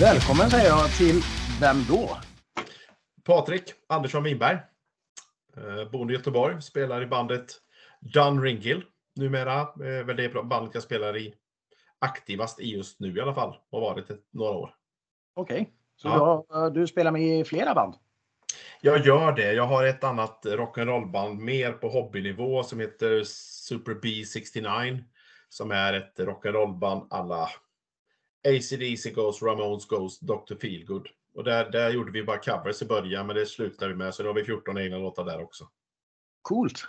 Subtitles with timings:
[0.00, 1.20] Välkommen säger jag till
[1.60, 2.10] Vem då?
[3.24, 4.58] Patrik Andersson Winberg.
[5.56, 6.62] Eh, boende i Göteborg.
[6.62, 7.44] Spelar i bandet
[8.00, 8.84] Dun Ringill.
[9.16, 11.34] Numera eh, väl det bandet jag spelar i
[11.98, 13.56] aktivast i just nu i alla fall.
[13.70, 14.74] Och varit ett, några år.
[15.34, 16.46] Okej, så Ja.
[16.48, 17.94] du, har- du spelar med i flera band?
[18.80, 19.52] Jag gör det.
[19.52, 25.04] Jag har ett annat rock'n'roll-band mer på hobbynivå som heter Super B69.
[25.48, 27.48] Som är ett rock'n'roll-band alla
[28.46, 30.54] AC/DC Ghost, Ramones Ghost, Dr.
[30.60, 31.08] Feelgood.
[31.34, 34.14] Och där, där gjorde vi bara covers i början, men det slutade vi med.
[34.14, 35.68] Så nu har vi 14 egna låtar där också.
[36.42, 36.80] Coolt!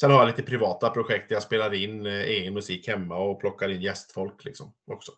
[0.00, 3.40] Sen har jag lite privata projekt där jag spelar in eh, egen musik hemma och
[3.40, 5.12] plockar in gästfolk liksom också.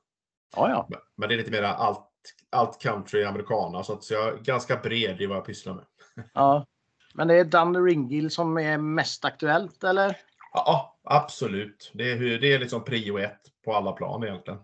[0.57, 0.87] Ja, ja.
[0.91, 2.11] Men- Men det är lite mer allt,
[2.51, 5.85] allt country, americana, så, att, så jag är ganska bred i vad jag pysslar med.
[6.35, 6.67] ja.
[7.15, 10.17] Men det är Dan Ringill som är mest aktuellt, eller?
[10.53, 11.91] Ja, absolut.
[11.95, 14.61] Det är, det är liksom prio ett på alla plan egentligen.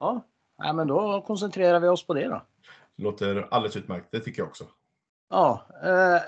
[0.00, 0.26] Ja.
[0.58, 2.42] Nej, men då koncentrerar vi oss på det då.
[2.96, 4.64] Låter alldeles utmärkt, det tycker jag också.
[5.30, 5.66] Ja.
[5.84, 6.20] Eh,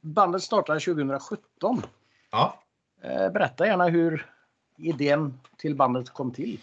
[0.00, 1.82] bandet startade 2017.
[2.30, 2.58] Ja,
[3.04, 4.26] Eh, berätta gärna hur
[4.78, 6.60] idén till bandet kom till.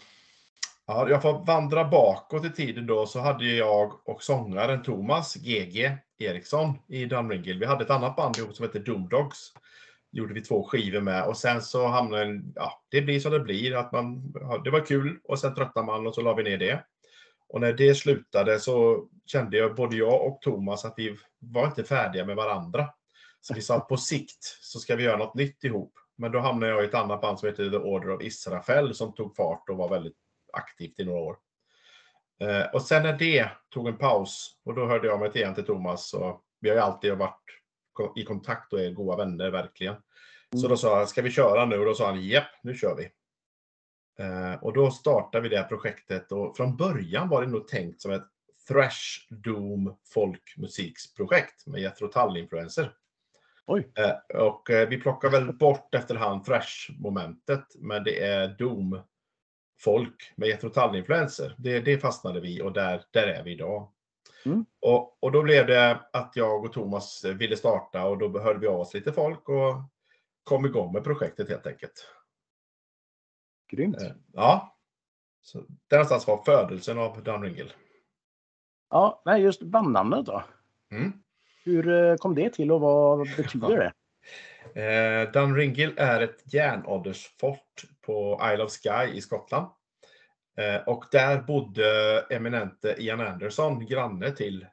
[0.85, 5.97] ja jag får vandra bakåt i tiden då, så hade jag och sångaren Thomas GG
[6.17, 7.59] Eriksson i Dunringill.
[7.59, 9.53] Vi hade ett annat band ihop som hette Doomdogs
[10.11, 13.39] gjorde vi två skivor med och sen så hamnade en, ja, det blir som det
[13.39, 13.75] blir.
[13.75, 14.31] Att man,
[14.63, 16.83] det var kul och sen tröttnade man och så la vi ner det.
[17.49, 21.83] Och när det slutade så kände jag, både jag och Thomas, att vi var inte
[21.83, 22.89] färdiga med varandra.
[23.41, 25.93] Så vi sa att på sikt så ska vi göra något nytt ihop.
[26.17, 29.13] Men då hamnade jag i ett annat band som heter The Order of Israfel som
[29.13, 30.17] tog fart och var väldigt
[30.53, 31.37] aktivt i några år.
[32.41, 35.55] Eh, och sen när det tog en paus och då hörde jag mig till igen
[35.55, 37.58] till Thomas och vi har ju alltid varit
[38.15, 39.95] i kontakt och är goda vänner verkligen.
[40.61, 41.79] Så då sa jag, ska vi köra nu?
[41.79, 43.09] Och då sa han, japp, nu kör vi.
[44.19, 48.01] Eh, och då startade vi det här projektet och från början var det nog tänkt
[48.01, 48.27] som ett
[48.67, 52.93] thrash doom folkmusiksprojekt med Jethro Tull-influenser.
[53.97, 59.01] Eh, och eh, vi plockar väl bort efterhand thrash-momentet, men det är doom
[59.79, 61.55] folk med Jethro Tull-influenser.
[61.57, 63.91] Det, det fastnade vi och där, där är vi idag.
[64.45, 64.65] Mm.
[64.79, 68.67] Och, och då blev det att jag och Thomas ville starta och då hörde vi
[68.67, 69.75] av oss lite folk och
[70.43, 72.07] kom igång med projektet helt enkelt.
[73.71, 74.01] Grymt!
[74.01, 74.75] Eh, Ja.
[75.41, 77.71] Så där någonstans var födelsen av Downringle.
[78.89, 80.43] Ja, men just bandnamnet då?
[80.91, 81.13] Mm.
[81.63, 83.93] Hur eh, kom det till och vad betyder det?
[84.75, 89.67] Eh, Dunringill är ett järnåldersfort på Isle of Skye i Skottland.
[90.59, 94.65] Eh, och där bodde eminente Ian Anderson, granne till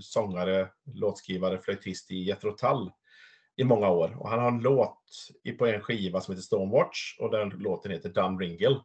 [0.00, 2.90] sångare, låtskrivare, flöjtist i Jethro Tull
[3.56, 4.16] i många år.
[4.18, 4.98] Och han har en låt
[5.58, 8.80] på en skiva som heter Stonewatch och den låten heter Dunringill.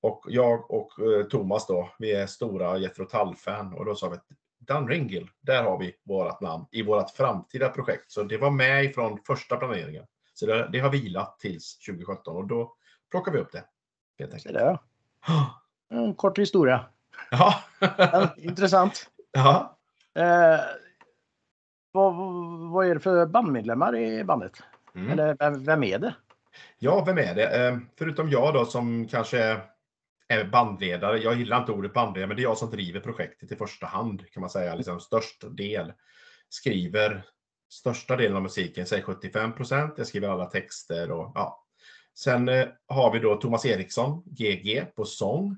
[0.00, 4.16] Och jag och eh, Thomas då, vi är stora Jethro Tull-fan och då sa vi
[4.16, 4.26] att
[4.58, 8.10] Dunringill, där har vi vårt namn i vårt framtida projekt.
[8.10, 10.06] Så det var med ifrån första planeringen.
[10.34, 12.76] Så det, det har vilat tills 2017 och då
[13.10, 13.64] plockar vi upp det.
[14.18, 14.54] Helt enkelt.
[15.90, 16.84] En kort historia.
[17.30, 17.54] Ja.
[17.80, 19.10] Ja, intressant.
[19.32, 19.78] ja.
[20.14, 20.60] Eh,
[21.92, 22.14] vad,
[22.70, 24.62] vad är det för bandmedlemmar i bandet?
[24.94, 25.10] Mm.
[25.10, 26.14] Eller vem, vem är det?
[26.78, 27.66] Ja, vem är det?
[27.68, 29.60] Eh, Förutom jag då som kanske
[30.28, 31.18] är bandledare.
[31.18, 34.30] Jag gillar inte ordet bandledare, men det är jag som driver projektet i första hand
[34.30, 34.74] kan man säga.
[34.74, 35.92] Liksom störst del.
[36.48, 37.24] Skriver
[37.72, 39.94] största delen av musiken, säg 75 procent.
[39.96, 41.65] Jag skriver alla texter och ja.
[42.18, 45.56] Sen eh, har vi då Thomas Eriksson, GG, på sång.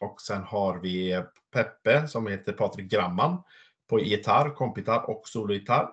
[0.00, 1.22] Och sen har vi
[1.52, 3.42] Peppe som heter Patrik Gramman
[3.88, 5.88] på gitarr, kompgitarr och sologitarr.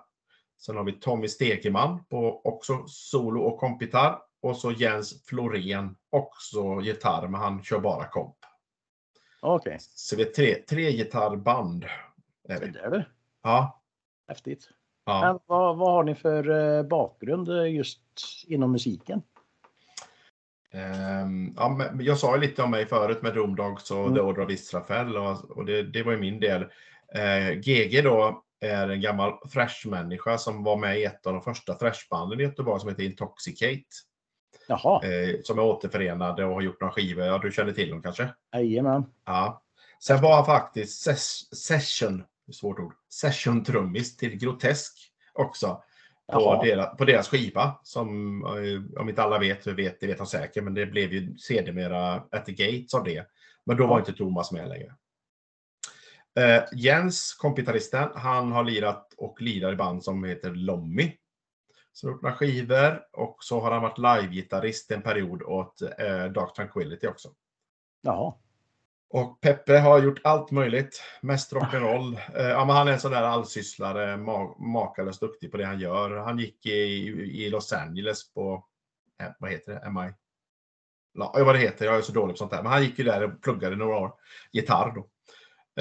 [0.60, 4.18] Sen har vi Tommy Stegeman på också solo och kompgitarr.
[4.42, 8.36] Och så Jens Florén, också gitarr, men han kör bara komp.
[9.42, 11.84] Okej, Så vi är tre, tre gitarrband.
[12.48, 12.66] Är vi.
[12.66, 13.04] där du.
[13.42, 13.82] Ja,
[14.28, 14.68] Häftigt.
[15.04, 15.20] ja.
[15.20, 18.00] Men vad, vad har ni för eh, bakgrund eh, just
[18.46, 19.22] inom musiken?
[20.72, 24.14] Ehm, ja, men jag sa ju lite om mig förut med Doomdogs och Mm.
[24.14, 26.62] The Order of Israfel och, och det, det var ju min del.
[27.14, 31.74] Eh, GG då är en gammal thrash-människa som var med i ett av de första
[31.74, 33.82] thrashbanden i Göteborg som heter Intoxicate.
[34.68, 37.24] Jaha, Eh, som är återförenade och har gjort några skivor.
[37.24, 38.28] Ja, du känner till dem kanske?
[38.52, 39.04] jajamän.
[39.26, 39.62] Ja.
[40.02, 44.92] Sen var han faktiskt ses- session, svårt ord, session-trummis till Grotesk
[45.32, 45.82] också.
[46.32, 47.80] På, deras, på deras skiva.
[47.82, 51.12] Som, eh, om inte alla vet, så vet, det vet de säkert, men det blev
[51.12, 53.26] ju sedermera At the Gates av det.
[53.66, 54.94] Men då var inte Thomas med längre.
[56.38, 61.12] Eh, Jens, kompgitarristen, han har lirat och lirar i band som heter Lommy.
[61.92, 66.24] Så har gjort några skivor och så har han varit live-gitarrist en period åt eh,
[66.24, 67.28] Dark Tranquility också.
[68.02, 68.34] Jaha.
[69.12, 71.02] Och Peppe har gjort allt möjligt.
[71.20, 72.18] Mest rock'n'roll.
[72.36, 75.80] Eh, ja, men han är en sån där allsysslare, ma makalöst duktig på det han
[75.80, 76.16] gör.
[76.16, 76.70] Han gick i,
[77.44, 78.64] i Los Angeles på,
[79.22, 80.12] eh, vad heter det, MI?
[81.12, 82.62] Ja, vad det heter, jag är så dålig på sånt där.
[82.62, 84.12] Men han gick ju där och pluggade några år,
[84.52, 85.08] gitarr då.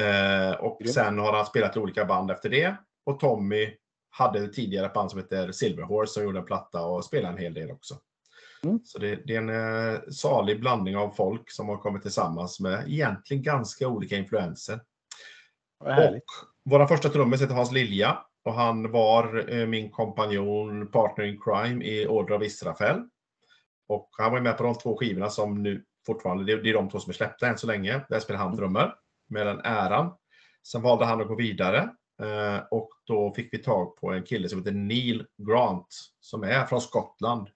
[0.01, 2.75] Eh, och sen har han spelat i olika band efter det.
[3.05, 3.75] Och Tommy
[4.09, 7.53] hade tidigare ett band som heter Silverhorse som gjorde en platta och spelade en hel
[7.53, 7.95] del också.
[8.63, 8.79] Mm.
[8.83, 12.83] Så det, det, är en eh, salig blandning av folk som har kommit tillsammans med
[12.87, 14.79] egentligen ganska olika influenser.
[15.79, 16.21] Och
[16.63, 21.85] vår första trummis heter Hans Lilja och han var eh, min kompanjon, partner in crime
[21.85, 23.03] i Order of Israfel.
[23.87, 26.89] Och han var med på de två skivorna som nu fortfarande, det, det är de
[26.89, 28.01] två som är släppta än så länge.
[28.09, 28.93] Där spelar han trummor
[29.29, 30.11] med den äran.
[30.67, 31.89] Sen valde han att gå vidare
[32.21, 35.87] eh, och då fick vi tag på en kille som heter Neil Grant
[36.19, 37.49] som är från Skottland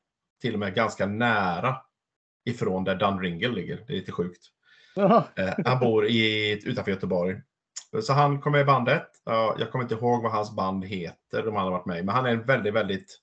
[0.43, 1.77] till och med ganska nära
[2.45, 3.83] ifrån där Dunringle ligger.
[3.87, 4.45] Det är lite sjukt.
[5.35, 7.41] Eh, han bor i, utanför Göteborg.
[8.01, 9.07] Så han kom med i bandet.
[9.25, 12.15] Jag kommer inte ihåg vad hans band heter, de han har varit med i, men
[12.15, 13.19] han är en väldigt, väldigt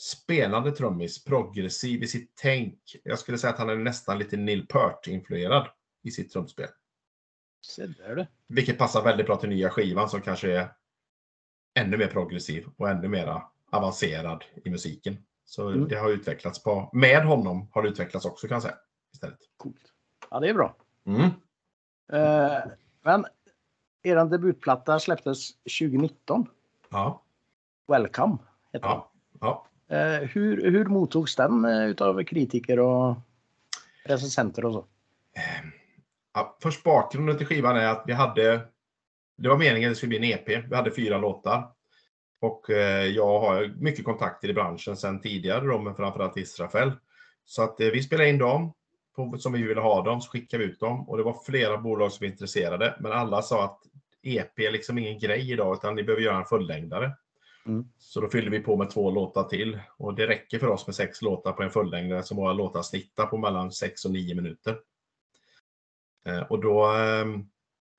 [0.00, 2.80] spelande trummis, progressiv i sitt tänk.
[3.02, 5.68] Jag skulle säga att han är nästan lite Neil Peart-influerad
[6.04, 6.68] i sitt trumspel.
[7.66, 8.26] Se där du.
[8.46, 10.68] Vilket passar väldigt bra till nya skivan som kanske är
[11.74, 15.16] ännu mer progressiv och ännu mer avancerad i musiken.
[15.48, 15.88] Så mm.
[15.88, 18.74] det har utvecklats på, med honom har det utvecklats också kan jag säga.
[19.12, 19.38] Istället.
[19.56, 19.92] Coolt.
[20.30, 20.76] Ja, det är bra.
[21.06, 21.22] Mm.
[22.12, 22.72] Uh,
[23.02, 23.26] men
[24.02, 26.46] er debutplatta släpptes 2019.
[26.88, 27.22] Ja.
[27.86, 28.38] Welcome
[28.72, 29.10] heter ja.
[29.32, 29.38] den.
[29.40, 29.66] Ja.
[29.92, 33.16] Uh, hur, hur mottogs den uh, utav kritiker och
[34.04, 34.84] recensenter och så?
[36.34, 38.68] Ja, först bakgrunden till skivan är att vi hade
[39.36, 40.48] det var meningen att det skulle bli en EP.
[40.48, 41.72] Vi hade fyra låtar.
[42.40, 46.92] Och eh, jag har mycket kontakter i branschen sedan tidigare då, men framförallt Israfel.
[47.44, 48.72] Så att eh, vi spelade in dem
[49.16, 51.08] på, som vi ville ha dem, så skickade vi ut dem.
[51.08, 53.80] Och det var flera bolag som var intresserade, men alla sa att
[54.22, 57.12] EP är liksom ingen grej idag, utan ni behöver göra en fullängdare.
[57.66, 57.88] Mm.
[57.98, 59.78] Så då fyllde vi på med två låtar till.
[59.96, 63.26] Och det räcker för oss med sex låtar på en fullängdare, som våra låtar snittar
[63.26, 64.78] på mellan sex och nio minuter.
[66.26, 67.24] Eh, och då eh,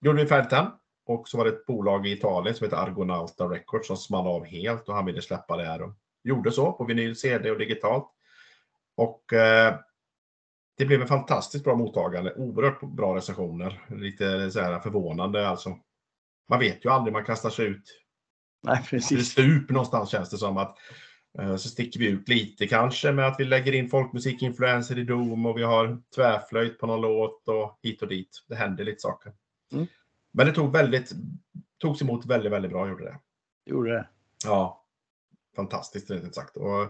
[0.02, 0.66] gjorde vi färdigt den.
[1.10, 4.46] Och så var det ett bolag i Italien som heter Argonauta Records som small av
[4.46, 5.82] helt och han ville släppa det här.
[5.82, 8.10] Och gjorde så på vinyl, CD och digitalt.
[8.96, 9.76] Och eh,
[10.78, 13.82] det blev en fantastiskt bra mottagande, oerhört bra recensioner.
[13.90, 15.78] Lite så här förvånande alltså.
[16.50, 18.02] Man vet ju aldrig, man kastar sig ut
[18.64, 19.32] Nej, precis.
[19.32, 20.58] stup någonstans känns det som.
[20.58, 20.78] att
[21.40, 25.46] eh, Så sticker vi ut lite kanske med att vi lägger in folkmusikinfluenser i Dom
[25.46, 28.46] och vi har tvärflöjt på någon låt och hit och dit.
[28.48, 29.34] Det händer lite saker.
[29.74, 29.88] Mm.
[30.32, 31.12] Men det tog väldigt,
[31.78, 33.20] togs emot väldigt, väldigt bra, gjorde det.
[33.66, 34.08] Gjorde det?
[34.46, 34.86] Ja.
[35.56, 36.58] Fantastiskt rent sagt.
[36.58, 36.88] Och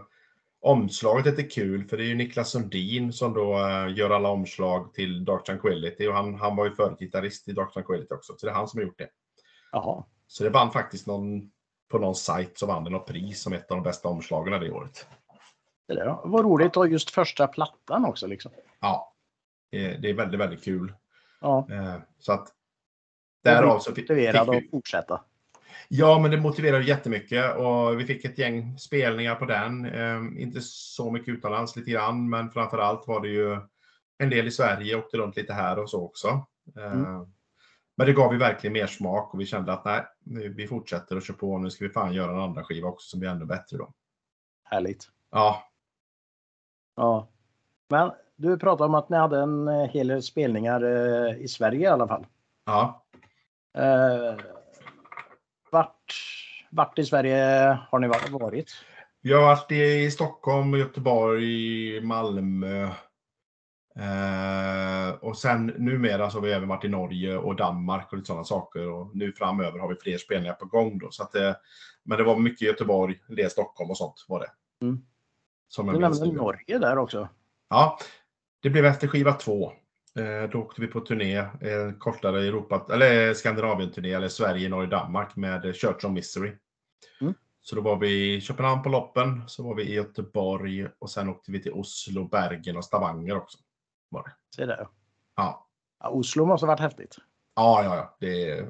[0.62, 4.94] omslaget är kul för det är ju Niklas Sundin som då uh, gör alla omslag
[4.94, 8.34] till Dark Tranquility och han, han var ju förut gitarrist i Dark Tranquility också.
[8.38, 9.10] Så det är han som har gjort det.
[9.72, 10.04] Jaha.
[10.28, 11.52] Så det vann faktiskt någon,
[11.88, 15.08] på någon sajt så vann något pris som ett av de bästa omslagen det året.
[15.88, 18.52] Det där var roligt och just första plattan också liksom.
[18.80, 19.14] Ja.
[19.72, 20.94] Det är väldigt, väldigt kul.
[21.42, 21.68] Ja.
[21.72, 22.48] Eh, så att
[23.44, 25.22] Därav så motiverad att fortsätta.
[25.88, 29.86] Ja, men det motiverar jättemycket och vi fick ett gäng spelningar på den.
[29.86, 33.58] Eh, inte så mycket utomlands, lite grann, men framför allt var det ju
[34.18, 36.28] en del i Sverige, åkte runt lite här och så också.
[36.78, 37.28] Eh, mm.
[37.98, 41.22] Men det gav ju verkligen mer smak och vi kände att nej, vi fortsätter och
[41.22, 41.58] kör på.
[41.58, 43.94] Nu ska vi fan göra en andra skiva också som blir ännu bättre då.
[44.64, 45.10] Härligt.
[45.32, 45.64] Ja.
[46.96, 47.28] Ja.
[47.90, 51.82] Men du pratade om att ni hade en eh, hel del spelningar eh, i Sverige
[51.82, 52.26] i alla fall.
[52.66, 53.06] Ja.
[53.78, 54.36] Eh,
[55.72, 56.14] vart,
[56.72, 58.70] vart i Sverige har ni varit?
[59.22, 62.90] Vi har varit i Stockholm, Göteborg, Malmö.
[63.96, 68.28] Eh, och sen numera så har vi även varit i Norge och Danmark och lite
[68.28, 68.90] sådana saker.
[68.90, 70.98] Och nu framöver har vi fler spelningar på gång.
[70.98, 71.54] Då, så att, eh,
[72.04, 74.52] men det var mycket Göteborg, en del Stockholm och sånt var det.
[74.86, 75.02] Mm.
[75.68, 77.28] Som du nämnde Norge där också.
[77.70, 78.00] Ja,
[78.62, 79.74] det blev efter skiva två.
[80.20, 85.36] Eh, då åkte vi på turné, eh, kortare Europa, eller Skandinavien-turné, eller Sverige, Norge, Danmark
[85.36, 86.56] med Church of Misery.
[87.22, 87.34] Mm.
[87.62, 91.30] Så då var vi i Köpenhamn på loppen, så var vi i Göteborg och sen
[91.30, 93.58] åkte vi till Oslo, Bergen och Stavanger också.
[94.10, 94.32] Var det.
[94.56, 94.88] Se där.
[95.36, 95.68] Ja.
[96.00, 96.10] ja.
[96.10, 97.16] Oslo måste ha varit häftigt.
[97.56, 98.18] Ja, ja, ja.
[98.20, 98.68] Det är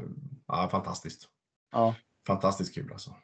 [0.47, 1.29] ja, fantastiskt.
[1.71, 1.95] Ja.
[2.27, 3.15] Fantastiskt kul alltså.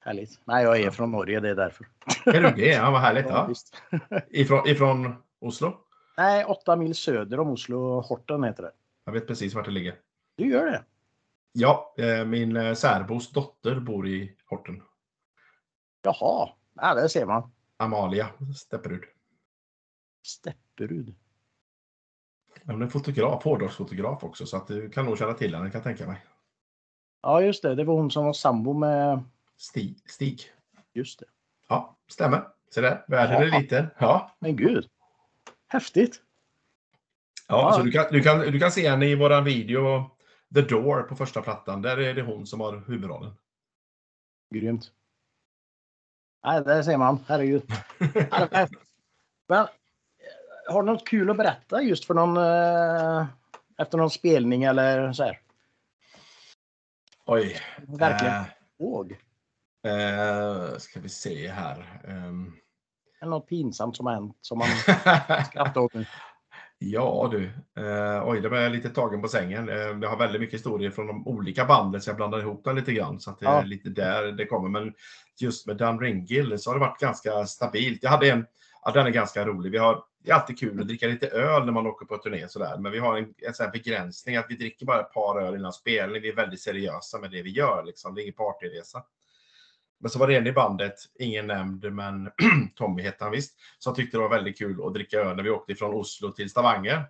[0.00, 0.40] Härligt.
[0.44, 1.86] Nej, jag är från Norge, det är därför.
[2.24, 2.72] Är du det?
[2.72, 3.26] Ja, vad härligt.
[3.28, 3.50] Ja,
[4.10, 4.20] ja.
[4.30, 5.83] Ifrån, ifrån Oslo?
[6.16, 8.00] Nej, åtta mil söder om Oslo.
[8.00, 8.72] Horten heter det.
[9.04, 9.96] Jag vet precis vart det ligger.
[10.36, 10.84] Du gör det?
[11.52, 14.82] Ja, eh, min eh, särbos dotter bor i Horten.
[16.02, 17.52] Jaha, ja, det ser man.
[17.76, 19.04] Amalia Stepperud.
[20.26, 21.14] Stepperud.
[22.66, 25.84] Hon är fotograf, hårdrocksfotograf också, så att du kan nog känna till henne kan jag
[25.84, 26.24] tänka mig.
[27.22, 27.74] Ja, just det.
[27.74, 29.22] Det var hon som var sambo med...
[29.56, 29.98] Stig.
[30.10, 30.40] Stig.
[30.92, 31.26] Just det.
[31.68, 32.48] Ja, stämmer.
[32.70, 33.56] Så där, världen Ja.
[33.56, 33.86] är liten.
[33.98, 34.88] Ja, Men gud.
[35.74, 36.22] Häftigt.
[37.48, 37.72] ja, Ja.
[37.72, 40.10] Så du, kan, du, kan, du kan se henne i våran video
[40.54, 41.82] The Door på första plattan.
[41.82, 43.32] Där är det hon som har huvudrollen.
[44.54, 44.92] Grymt.
[46.44, 47.24] Nej, där ser man.
[47.28, 47.62] Herregud.
[49.48, 49.66] Men
[50.68, 53.26] har du något kul att berätta just för någon eh,
[53.78, 55.40] efter någon spelning eller så här?
[57.26, 57.60] Oj.
[57.88, 58.44] Verkligen Eh,
[58.78, 59.12] ihåg.
[59.86, 62.00] eh, ska vi se här.
[62.08, 62.56] Ehm.
[63.24, 64.68] Eller något pinsamt som har hänt som man
[65.46, 66.06] skrattar åt nu.
[66.78, 67.44] Ja du,
[67.82, 69.68] eh, oj det var jag lite tagen på sängen.
[69.68, 72.76] Eh, jag har väldigt mycket historier från de olika banden så jag blandar ihop dem
[72.76, 73.20] lite grann.
[73.20, 73.60] Så att det Ja.
[73.60, 74.68] är lite där det kommer.
[74.68, 74.94] Men
[75.40, 78.02] just med Dan Ringill så har det varit ganska stabilt.
[78.02, 78.46] Jag hade en,
[78.84, 79.70] ja den är ganska rolig.
[79.72, 82.48] Vi har, det är alltid kul att dricka lite öl när man åker på turné
[82.48, 82.78] sådär.
[82.78, 85.72] Men vi har en, en sån begränsning att vi dricker bara ett par öl innan
[85.72, 86.22] spelning.
[86.22, 88.14] Vi är väldigt seriösa med det vi gör liksom.
[88.14, 89.02] Det är ingen partyresa.
[90.04, 92.30] Men så var det en i bandet, ingen nämnd, men
[92.74, 95.50] Tommy hette han visst, som tyckte det var väldigt kul att dricka öl när vi
[95.50, 97.04] åkte från Oslo till Stavanger.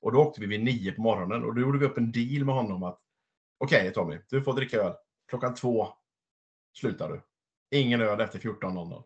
[0.00, 2.44] Och då åkte vi vid nio på morgonen och då gjorde vi upp en deal
[2.44, 2.98] med honom att
[3.58, 4.92] okej Tommy, du får dricka öl.
[5.28, 5.88] Klockan två
[6.72, 7.20] slutar du.
[7.78, 9.02] Ingen öl efter 14.00.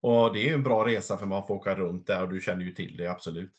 [0.00, 2.40] Och det är ju en bra resa för man får åka runt där och du
[2.40, 3.52] känner ju till det absolut.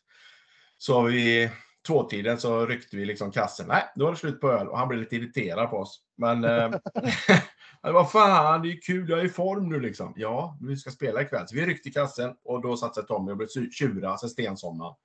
[0.77, 1.49] Så vid
[1.87, 3.67] tvåtiden så ryckte vi liksom kassen.
[3.67, 6.04] Nej, då var det slut på öl och han blev lite irriterad på oss.
[6.17, 6.71] Men eh,
[7.81, 10.13] vad fan, det är kul, jag är i form nu liksom.
[10.15, 11.47] Ja, vi ska spela ikväll.
[11.47, 14.95] Så vi ryckte kassen och då satte sig Tommy och blev su- tjurig, sen stensomnade.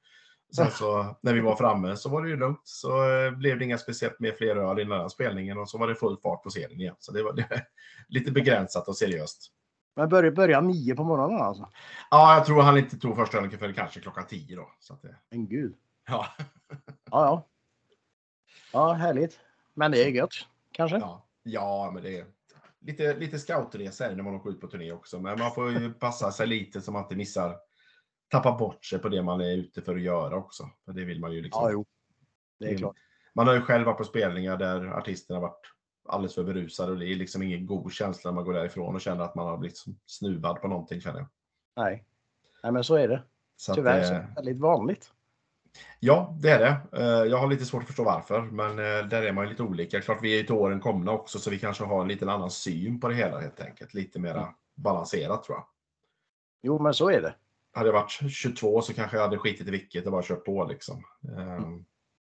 [0.57, 2.61] Sen så när vi var framme så var det ju lugnt.
[2.65, 5.89] Så eh, blev det inga speciellt med fler öl innan den spelningen och så var
[5.89, 6.95] det full fart på serien igen.
[6.99, 7.67] Så det var det,
[8.09, 9.53] lite begränsat och seriöst.
[9.97, 11.69] Men börja, börja nio på morgonen alltså.
[12.11, 14.71] Ja, jag tror han inte tog första ölen förrän kanske klockan tio då.
[14.81, 15.75] Så att det, Men gud.
[16.09, 16.27] ja.
[16.69, 16.77] Ja,
[17.11, 17.47] ja.
[18.73, 19.41] Ja, härligt.
[19.75, 20.31] Men det är gött.
[20.81, 20.99] Kanske?
[20.99, 22.27] Ja, ja men det är
[22.81, 25.21] lite, lite scoutresa är när man åker ut på turné också.
[25.21, 27.57] Men man får ju passa sig lite så man inte missar,
[28.29, 30.71] tappar bort sig på det man är ute för att göra också.
[30.85, 31.63] För det vill man ju liksom.
[31.63, 31.87] Ja, jo.
[32.59, 32.97] Det är klart.
[33.35, 35.61] Man har ju själv varit på spelningar där artisterna varit
[36.09, 39.01] alldeles för berusade och det är liksom ingen god känsla när man går därifrån och
[39.01, 41.29] känner att man har blivit snuvad på någonting känner jag.
[41.77, 42.05] Nej.
[42.63, 43.23] Nej, men så är det.
[43.57, 45.13] Så att, Tyvärr så eh, är det väldigt vanligt.
[46.01, 46.99] Ja, det är det.
[47.03, 49.63] Eh, Jag har lite svårt att förstå varför, men eh, där är man ju lite
[49.63, 50.01] olika.
[50.01, 52.51] Klart, vi är ju till åren komna också, så vi kanske har en liten annan
[52.51, 53.95] syn på det hela helt enkelt.
[53.95, 55.67] Lite mera balanserat tror jag.
[56.63, 57.35] Jo, men så är det.
[57.73, 60.65] Hade jag varit 22 så kanske jag hade skitit i vilket och bara kört på
[60.65, 61.05] liksom.
[61.39, 61.61] Eh,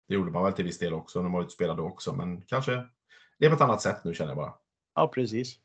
[0.08, 1.88] Det gjorde man väl till viss del också när man var ute och spelade då
[1.88, 2.86] också, men kanske
[3.38, 4.54] det är på ett annat sätt nu känner jag bara.
[4.94, 5.58] Ja, precis.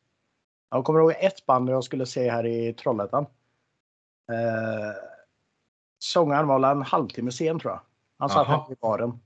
[0.72, 3.26] Jag kommer ihåg ett band jag skulle se här i Trollhättan.
[4.32, 5.09] Eh,
[6.00, 7.82] sångaren var en halvtimme sen tror jag.
[8.18, 9.20] Han satt här i baren.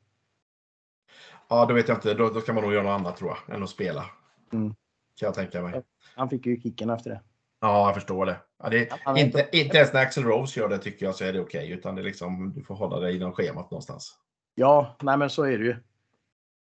[1.48, 2.14] Ja, då vet jag inte.
[2.14, 4.06] Då, då kan man nog göra något annat tror jag, än att spela.
[4.54, 4.76] Mm.
[5.20, 5.84] Kan jag tänka mig.
[6.16, 7.22] Han fick ju kicken efter det.
[7.60, 8.38] Ja, jag förstår det.
[8.64, 11.34] Ja, det är inte, inte ens när Axel Rose gör det tycker jag så är
[11.34, 11.72] det okej.
[11.72, 14.18] utan det är liksom, du får hålla dig inom schemat någonstans.
[14.56, 15.76] Ja, nej men så är det ju.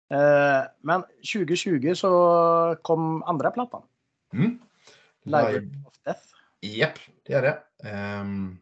[0.09, 3.81] Eh, men 2020 så kom andra plattan.
[4.33, 4.59] Mm.
[5.23, 6.21] Library of Death.
[6.61, 7.89] Japp, det är det.
[7.89, 8.57] Ehm,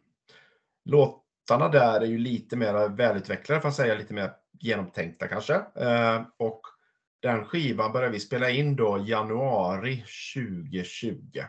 [1.50, 5.54] låtarna där är ju lite mer välutvecklade, för att säga lite mer genomtänkta kanske.
[5.54, 6.60] Ehm, och
[7.22, 11.40] den skivan började vi spela in då januari 2020.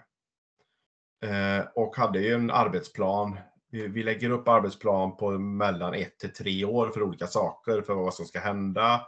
[1.26, 3.38] Ehm, och hade ju en arbetsplan.
[3.72, 8.14] Vi, lägger upp arbetsplan på mellan ett till tre år för olika saker, för vad
[8.14, 9.02] som ska hända,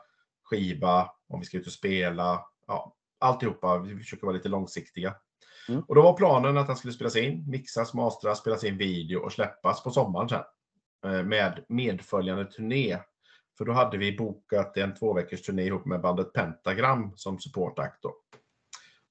[0.43, 3.77] skiva, om vi ska ut och spela, ja, alltihopa.
[3.77, 5.15] Vi försöker vara lite långsiktiga.
[5.87, 9.31] Och då var planen att den skulle spelas in, mixas, mastras, spelas in video och
[9.31, 10.43] släppas på sommaren sen.
[11.05, 12.97] Eh, Med medföljande turné.
[13.57, 18.15] För då hade vi bokat en två turné ihop med bandet Pentagram som supportakt då.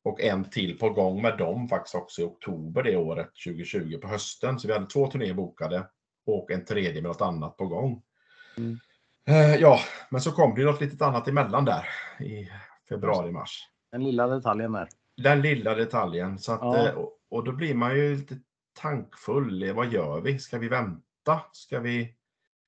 [0.04, 4.08] Och en till på gång med dem faktiskt också i oktober det året, 2020 på
[4.08, 4.58] hösten.
[4.58, 5.86] Så vi hade två turnéer bokade
[6.26, 8.02] och en tredje med något annat på gång.
[8.56, 8.78] Mm.
[9.28, 11.88] Eh, Ja, men så kom det något litet annat emellan där
[12.20, 12.48] i
[12.88, 14.88] februari-mars Den lilla detaljen där.
[15.16, 16.38] den lilla detaljen.
[16.38, 16.88] Så att, Ja.
[16.88, 18.38] eh, och, och då blir man ju lite
[18.80, 19.72] tankfull.
[19.72, 20.38] Vad gör vi?
[20.38, 21.02] Ska vi vänta?
[21.52, 22.14] Ska vi,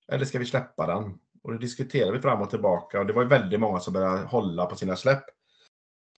[0.08, 1.18] eller ska vi släppa den?
[1.42, 4.66] Och det diskuterade vi fram och tillbaka och det var väldigt många som började hålla
[4.66, 5.24] på sina släpp.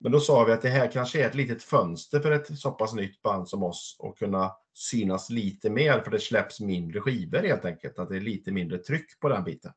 [0.01, 2.71] Men då sa vi att det här kanske är ett litet fönster för ett så
[2.71, 7.39] pass nytt band som oss att kunna synas lite mer för det släpps mindre skivor
[7.39, 7.99] helt enkelt.
[7.99, 9.73] Att det är lite mindre tryck på den biten.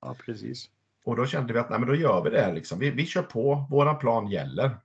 [0.00, 0.70] Ja, precis.
[1.04, 2.52] Och då kände vi att nej, men då gör vi det.
[2.52, 2.78] Liksom.
[2.78, 4.76] Vi, vi kör på, våran plan gäller.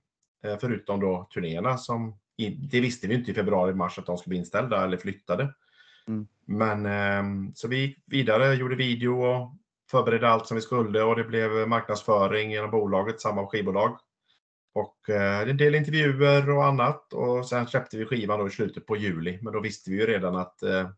[0.43, 2.19] Eh, Förutom då turnéerna som,
[2.71, 5.53] det visste vi inte i februari-mars att de skulle bli inställda eller flyttade.
[6.07, 6.27] Mm.
[6.45, 9.55] Men ehm, så vi gick vidare, gjorde video och
[9.91, 13.99] förberedde allt som vi skulle och det blev marknadsföring genom bolaget, samma skivbolag.
[14.73, 18.85] Och eh, en del intervjuer och annat och sen släppte vi skivan då i slutet
[18.85, 19.39] på juli.
[19.41, 20.89] Men då visste vi ju redan att eh,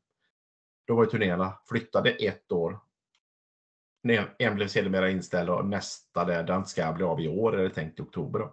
[0.88, 2.79] då var ju turnéerna flyttade ett år.
[4.38, 7.70] En blev sedermera inställd och nästa där, den ska bli av i år, är det
[7.70, 8.39] tänkt i oktober.
[8.39, 8.46] Då.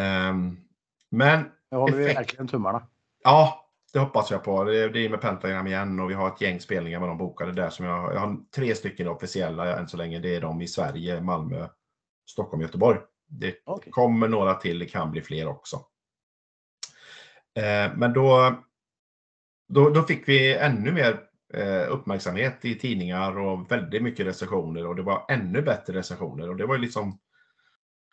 [0.00, 0.60] Um,
[1.10, 1.50] men...
[1.70, 2.86] Nu håller vi verkligen tummarna.
[3.22, 3.61] Ja,
[3.92, 4.64] det hoppas jag på.
[4.64, 7.70] Det, är med Pentagram igen och vi har ett gäng spelningar med de bokade där.
[7.70, 10.18] Som jag, jag har tre stycken officiella än så länge.
[10.18, 11.68] Det är de i Sverige, Malmö,
[12.26, 12.98] Stockholm, Göteborg.
[13.28, 13.90] Det okay.
[13.90, 15.76] kommer några till, det kan bli fler också.
[17.54, 18.54] Eh, men då,
[19.68, 21.20] då, då fick vi ännu mer
[21.54, 26.56] eh, uppmärksamhet i tidningar och väldigt mycket recensioner och det var ännu bättre recensioner och
[26.56, 27.18] det var ju liksom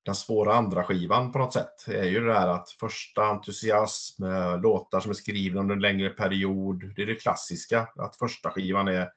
[0.05, 1.83] den svåra andra skivan på något sätt.
[1.85, 4.23] Det är ju det där att första entusiasm,
[4.61, 6.93] låtar som är skrivna under en längre period.
[6.95, 9.09] Det är det klassiska, att första skivan är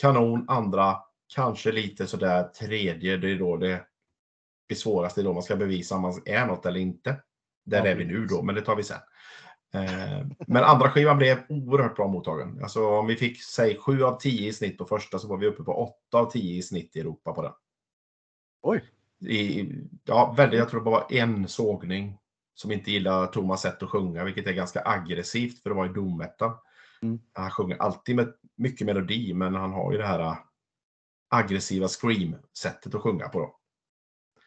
[0.00, 0.96] kanon, andra
[1.34, 3.84] kanske lite sådär, tredje, det är då det
[4.68, 7.16] det svåraste, då man ska bevisa om man är något eller inte.
[7.64, 9.00] Där ja, är vi nu då, men det tar vi sen.
[9.74, 12.62] Eh, men andra skivan blev oerhört bra mottagen.
[12.62, 15.46] Alltså om vi fick, säg 7 av 10 i snitt på första så var vi
[15.46, 15.72] uppe på
[16.08, 17.52] 8 av 10 i snitt i Europa på den.
[18.62, 18.84] Oj!
[19.20, 19.68] I,
[20.04, 22.18] ja, väldigt, jag tror det var en sågning
[22.54, 25.92] som inte gillar Thomas sätt att sjunga, vilket är ganska aggressivt för det var ju
[25.92, 26.24] doom
[27.02, 27.20] mm.
[27.32, 30.36] Han sjunger alltid med mycket melodi, men han har ju det här
[31.28, 33.38] aggressiva scream-sättet att sjunga på.
[33.38, 33.54] Då.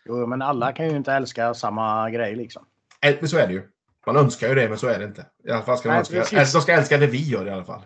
[0.05, 2.65] Jo, men alla kan ju inte älska samma grej liksom.
[3.01, 3.69] Men så är det ju.
[4.05, 5.25] Man önskar ju det, men så är det inte.
[5.43, 7.65] I alla fall ska Nej, de, önska, de ska älska det vi gör i alla
[7.65, 7.81] fall.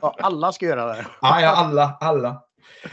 [0.00, 1.06] Ja, alla ska göra det.
[1.20, 1.96] Ja, ja alla.
[2.00, 2.42] alla.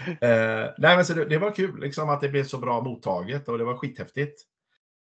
[0.08, 3.48] Eh, nej, men så det, det, var kul liksom, att det blev så bra mottaget
[3.48, 4.42] och det var skithäftigt.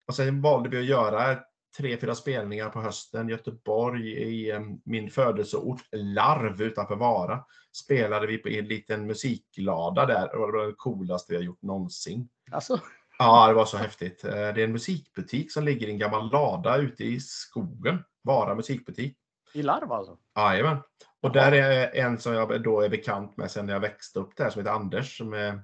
[0.08, 1.38] Och sen valde vi att göra
[1.76, 3.28] tre, fyra spelningar på hösten.
[3.28, 7.44] Göteborg i eh, min födelseort Larv utanför Vara.
[7.72, 10.28] Spelade vi på en liten musiklada där.
[10.32, 12.28] Det var det coolaste vi har gjort någonsin.
[12.50, 12.80] Alltså.
[13.18, 14.24] Ja, det var så häftigt.
[14.24, 18.04] Eh, det är en musikbutik som ligger i en gammal lada ute i skogen.
[18.22, 19.18] Vara musikbutik.
[19.54, 20.18] I Larv alltså?
[20.36, 20.78] Jajamän.
[21.22, 24.50] Och där är en som jag då är bekant med sedan jag växte upp där
[24.50, 25.60] som heter Anders som är,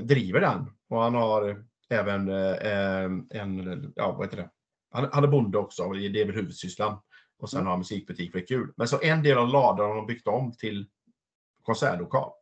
[0.00, 0.66] driver den.
[0.88, 4.50] Och han har även eh, en, ja vad heter det?
[4.90, 6.98] Han, han är bonde också, det är väl huvudsysslan.
[7.38, 7.66] Och sen mm.
[7.66, 8.72] har han musikbutik för det är kul.
[8.76, 10.88] Men så en del av ladan har de byggt om till
[11.62, 12.32] konsertlokal.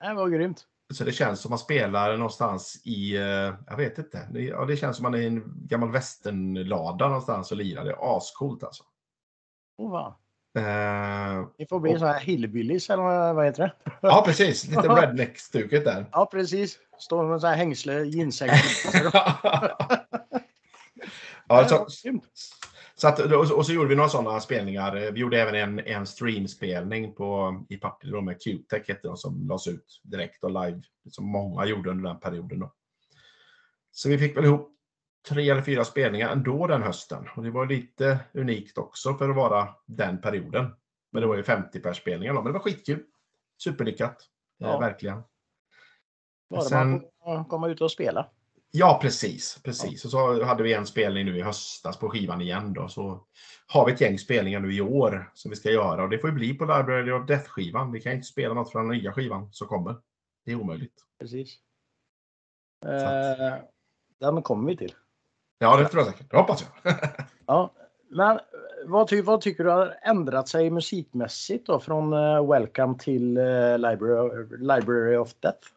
[0.00, 0.66] Det var grymt.
[0.94, 4.76] Så det känns som man spelar någonstans i, eh, jag vet inte, det, ja, det
[4.76, 7.84] känns som man är i en gammal västernlada någonstans och lirar.
[7.84, 8.84] Det är ascoolt alltså.
[9.78, 10.14] Oh, wow.
[10.56, 13.72] Uh, det får bli och, så här hillbillies eller vad heter det?
[14.00, 16.06] Ja precis, lite redneck-stuket där.
[16.12, 18.50] Ja precis, står med så här hängsle, jeanssäck.
[21.48, 21.86] ja, så,
[22.94, 23.20] så att,
[23.52, 25.10] och så gjorde vi några sådana spelningar.
[25.10, 29.66] Vi gjorde även en, en streamspelning på, i Partille med Qtech hette de, som lades
[29.66, 30.82] ut direkt och live.
[31.10, 32.58] Som många gjorde under den perioden.
[32.58, 32.72] Då.
[33.90, 34.75] Så vi fick väl ihop
[35.28, 37.28] tre eller fyra spelningar ändå den hösten.
[37.36, 40.74] Och det var lite unikt också för att vara den perioden.
[41.12, 43.02] Men det var ju 50 per spelningar då, men det var skitkul.
[43.62, 44.16] Superlyckat.
[44.58, 44.74] Ja.
[44.74, 45.22] Eh, verkligen.
[46.50, 48.30] Bara Sen, man komma ut och spela.
[48.70, 49.60] Ja, precis.
[49.64, 50.04] precis.
[50.04, 50.08] Ja.
[50.08, 52.72] Och så hade vi en spelning nu i höstas på skivan igen.
[52.72, 52.88] Då.
[52.88, 53.26] Så
[53.66, 56.02] har vi ett gäng spelningar nu i år som vi ska göra.
[56.02, 57.92] Och det får ju bli på Library of Death-skivan.
[57.92, 59.96] Vi kan inte spela något från den nya skivan som kommer.
[60.44, 61.04] Det är omöjligt.
[61.20, 61.58] Precis.
[62.84, 63.54] Eh,
[64.18, 64.94] den kommer vi till.
[65.58, 66.30] Ja, det tror jag säkert.
[66.30, 66.94] Det hoppas jag.
[67.46, 67.72] ja,
[68.08, 68.40] men
[68.84, 73.78] vad, ty vad, tycker du har ändrat sig musikmässigt då från uh, Welcome till uh,
[73.78, 75.68] Library, Library of Death?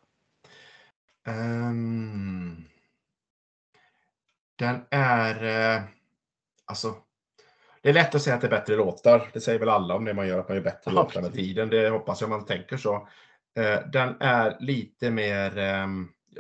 [1.28, 2.65] Um,
[4.60, 5.44] den är...
[5.76, 5.84] Eh,
[6.65, 6.96] alltså,
[7.82, 9.30] det är lätt att säga att det är bättre låtar.
[9.34, 11.34] Det säger väl alla om det man gör, att man gör bättre ja, låtar med
[11.34, 11.70] tiden.
[11.70, 13.08] Det hoppas jag man tänker så.
[13.60, 15.58] Eh, den är lite mer...
[15.58, 15.88] Eh,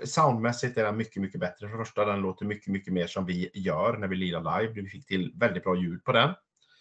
[0.03, 1.69] soundmässigt är den mycket, mycket bättre.
[1.69, 4.73] För det första, den låter mycket, mycket mer som vi gör när vi lirar live.
[4.73, 6.33] Vi fick till väldigt bra ljud på den.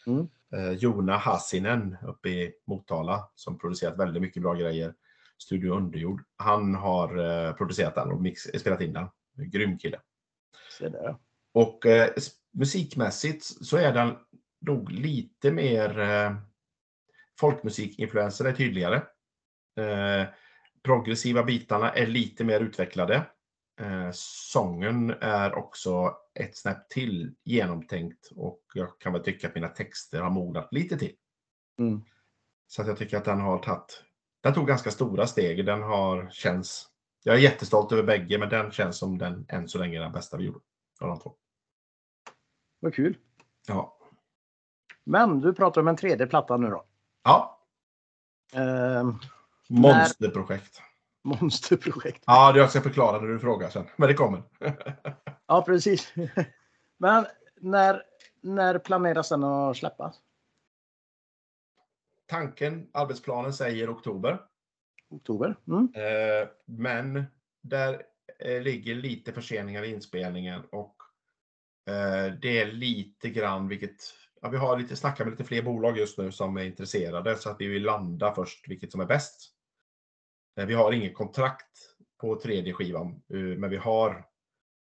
[0.06, 0.28] Mm.
[0.52, 4.94] Eh, Jona Hassinen uppe i Motala som producerat väldigt mycket bra grejer.
[5.38, 6.24] Studio Underjord.
[6.36, 9.08] Han har eh, producerat den och mix, spelat in den.
[9.36, 10.00] Grym kille.
[10.78, 11.16] Se där.
[11.52, 12.10] Och eh,
[12.52, 14.16] musikmässigt så är den
[14.60, 16.34] nog lite mer eh,
[17.40, 18.96] folkmusikinfluenser är tydligare.
[19.76, 20.28] Eh,
[20.82, 23.26] progressiva bitarna är lite mer utvecklade.
[23.80, 29.68] Eh, sången är också ett snäpp till genomtänkt och jag kan väl tycka att mina
[29.68, 31.14] texter har mognat lite till.
[31.78, 32.02] Mm.
[32.66, 34.04] Så att jag tycker att den har tagit,
[34.40, 35.66] den tog ganska stora steg.
[35.66, 36.88] Den har känns,
[37.24, 40.36] jag är jättestolt över bägge men den känns som den än så länge den bästa
[40.36, 40.60] vi gjorde
[41.00, 41.34] av de två.
[42.80, 43.16] Vad kul.
[43.68, 43.98] Ja.
[45.04, 46.84] Men du pratar om en tredje platta nu då?
[47.24, 47.60] Ja.
[48.56, 49.14] Uh,
[49.68, 50.82] Monsterprojekt.
[51.24, 52.22] monsterprojekt.
[52.26, 53.84] Ja, det jag ska förklara när du frågar sen.
[53.96, 54.42] Men det kommer.
[55.46, 56.14] Ja, precis.
[56.98, 57.26] Men
[57.60, 58.02] när,
[58.40, 60.16] när planeras den att släppas?
[62.26, 64.40] Tanken, arbetsplanen säger oktober.
[65.10, 65.56] Oktober?
[65.68, 65.92] Mm.
[65.94, 67.24] Eh, men
[67.62, 68.02] där
[68.38, 70.96] eh, ligger lite förseningar i inspelningen och
[71.86, 75.98] eh, det är lite grann vilket Ja, vi har lite snackar med lite fler bolag
[75.98, 79.50] just nu som är intresserade så att vi vill landa först vilket som är bäst.
[80.58, 84.24] Eh, vi har inget kontrakt på tredje skivan, eh, men vi har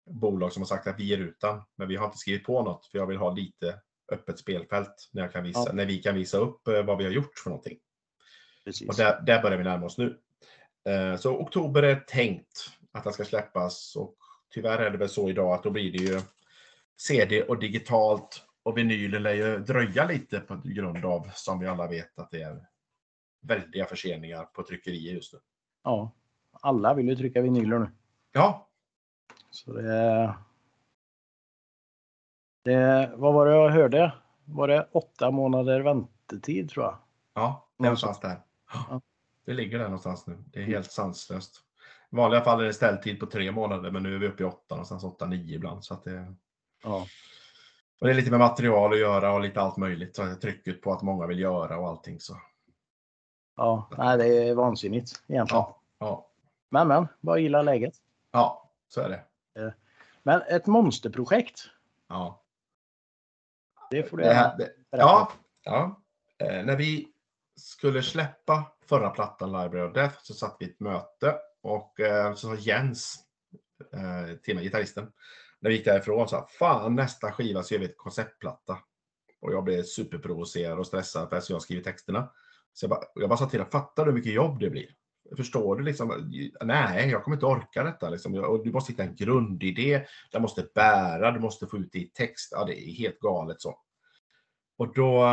[0.10, 1.62] bolag som har sagt att vi ger ut den.
[1.76, 3.80] Men vi har inte skrivit på något för jag vill ha lite
[4.12, 5.74] öppet spelfält när, jag kan visa, Ja.
[5.74, 7.80] när vi kan visa upp eh, vad vi har gjort för någonting.
[8.66, 8.90] Precis.
[8.90, 10.20] Och där, där börjar vi närma oss nu.
[11.20, 14.16] Så oktober är tänkt att den ska släppas och
[14.54, 16.22] tyvärr är det väl så idag att då blir det ju
[16.98, 21.88] CD och digitalt och vinylen lär ju dröja lite på grund av, som vi alla
[21.88, 22.66] vet, att det är
[23.42, 25.40] väldiga förseningar på tryckerier just nu.
[25.84, 26.12] Ja.
[26.52, 27.90] Alla vill ju trycka vinyler nu.
[28.32, 28.68] Ja,
[29.52, 30.36] Så det,
[32.64, 34.14] det, vad var det jag hörde?
[34.46, 36.98] Var det åtta månader väntetid tror jag?
[37.34, 38.42] ja någonstans där.
[38.74, 39.02] Ja.
[39.46, 40.44] Det ligger där någonstans nu.
[40.46, 41.62] Det är helt sanslöst.
[42.12, 44.46] I vanliga fall är det ställtid på tre månader, men nu är vi uppe i
[44.46, 45.84] åtta, någonstans åtta, nio ibland.
[45.86, 46.36] Så att det,
[46.84, 47.08] Ja.
[48.00, 50.16] Och det är lite med material att göra och lite allt möjligt.
[50.16, 52.20] Så trycket på att många vill göra och allting.
[52.20, 52.38] Så.
[53.60, 55.64] Ja, nej, det är vansinnigt egentligen.
[55.64, 56.28] Ja, ja,
[56.70, 57.94] Men men, bara gilla läget.
[58.32, 59.74] ja, så är det.
[60.24, 61.62] Men ett monsterprojekt,
[62.08, 62.44] Ja,
[63.92, 65.32] det får du det här, det, ja,
[65.64, 66.02] ja.
[66.38, 67.08] Eh, när vi
[67.56, 72.34] skulle släppa förra plattan Library of Death så satt vi i ett möte och eh,
[72.34, 73.20] så sa Jens
[73.94, 75.12] eh, till mig, gitarristen,
[75.60, 78.78] när vi gick därifrån sa fan nästa skiva så gör vi ett konceptplatta.
[79.42, 82.30] Och jag blev superprovocerad och stressad för att jag har skrivit texterna.
[82.80, 84.90] Så jag bara, jag bara sa till honom, fattar du hur mycket jobb det blir?
[85.38, 86.32] Förstår du liksom?
[86.62, 88.10] Nej, jag kommer inte orka detta.
[88.10, 88.36] Liksom.
[88.36, 92.06] Och du måste hitta en grundidé, den måste bära, du måste få ut det i
[92.06, 92.50] text.
[92.52, 93.80] Ja, det är helt galet så.
[94.78, 95.26] Och då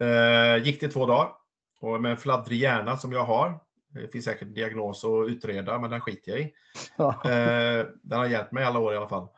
[0.00, 1.32] eh, gick det två dagar.
[1.80, 5.78] Och med en fladdrig hjärna som jag har, det finns säkert en diagnos att utreda,
[5.78, 6.54] men den skiter jag i.
[6.98, 9.28] Eh, den har hjälpt mig alla år i alla fall.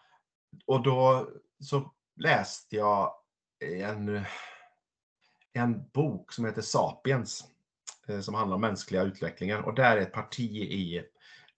[0.67, 1.29] Och då
[1.61, 3.15] så läste jag
[3.65, 4.25] en,
[5.55, 7.55] en bok som heter Sapiens.
[8.09, 9.65] Eh, som handlar om mänskliga utvecklingen.
[9.65, 11.03] Och där är ett parti i,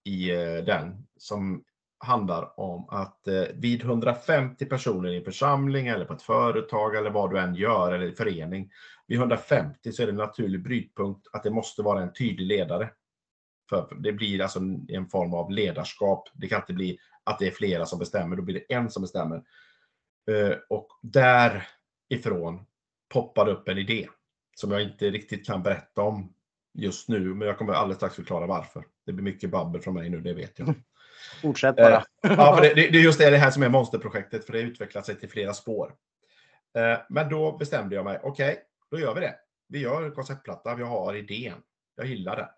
[0.04, 1.64] i eh, den som
[1.98, 7.10] handlar om att eh, vid 150 personer i en församling eller på ett företag eller
[7.10, 8.70] vad du än gör eller i förening.
[9.06, 12.90] Vid 150 så är det en naturlig brytpunkt att det måste vara en tydlig ledare.
[13.68, 16.28] För det blir alltså en, form av ledarskap.
[16.34, 19.02] Det kan inte bli att det är flera som bestämmer, då blir det en som
[19.02, 19.42] bestämmer.
[20.68, 22.66] Och därifrån
[23.08, 24.08] poppade upp en idé
[24.56, 26.34] som jag inte riktigt kan berätta om
[26.74, 28.84] just nu, men jag kommer alldeles strax förklara varför.
[29.06, 30.74] Det blir mycket babbel från mig nu, det vet jag.
[31.42, 31.96] Fortsätt bara.
[31.96, 34.58] Eh, ja, för det, det, det är just det, här som är monsterprojektet, för det
[34.58, 35.94] har utvecklat sig till flera spår.
[36.76, 39.34] Eh, men då bestämde jag mig, okej, då gör vi det.
[39.68, 41.54] Vi gör konceptplatta, vi har idén.
[41.96, 42.48] Jag gillar den.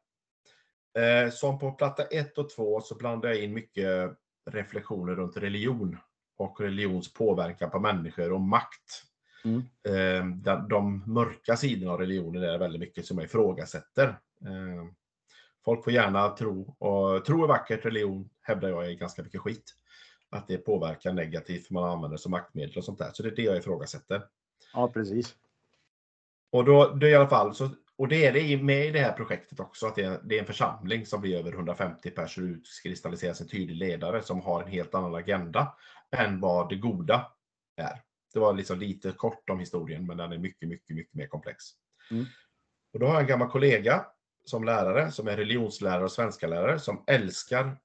[1.05, 4.11] Eh, som på platta 1 och 2 så blandar jag in mycket
[4.51, 5.99] reflektioner runt religion
[6.37, 9.05] och religions påverkan på människor och makt.
[9.45, 9.59] Mm.
[9.89, 14.09] Eh, de, de mörka sidorna av religionen är väldigt mycket som jag ifrågasätter.
[14.47, 14.85] Eh,
[15.65, 19.75] folk får gärna tro, och tro är vackert, religion hävdar jag är ganska mycket skit.
[20.31, 23.11] Att det påverkar negativt, för man använder det som maktmedel och sånt där.
[23.13, 24.23] Så det är det jag ifrågasätter.
[24.73, 25.35] Ja, precis.
[26.51, 29.01] Och då, det är i alla fall, så, och det är det med i det
[29.01, 32.49] här projektet också, att det är, det är en församling som blir över 150 personer
[32.49, 35.75] utkristalliseras en tydlig ledare som har en helt annan agenda
[36.11, 37.33] än vad det goda
[37.77, 38.03] är.
[38.33, 41.65] Det var liksom lite kort om historien, men den är mycket, mycket, mycket mer komplex.
[42.11, 42.25] Mm.
[42.93, 44.07] Och då har jag en gammal kollega
[44.45, 47.77] som lärare, som är religionslärare och svenska lärare, som älskar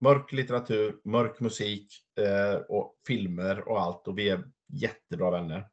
[0.00, 4.08] mörk litteratur, mörk musik eh, och filmer och allt.
[4.08, 5.68] Och vi är jättebra vänner.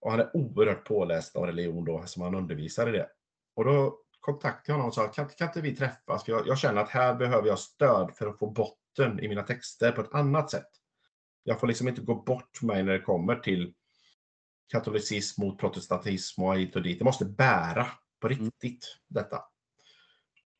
[0.00, 3.08] Och han är oerhört påläst om religion då, som han undervisar i det.
[3.56, 6.24] Och då kontaktade jag honom och sa, kan, kan inte vi träffas?
[6.24, 9.42] För jag, jag känner att här behöver jag stöd för att få botten i mina
[9.42, 10.68] texter på ett annat sätt.
[11.44, 13.74] Jag får liksom inte gå bort mig när det kommer till
[14.72, 16.98] katolicism mot protestantism och hit och dit.
[16.98, 17.86] Det måste bära
[18.20, 19.44] på riktigt detta.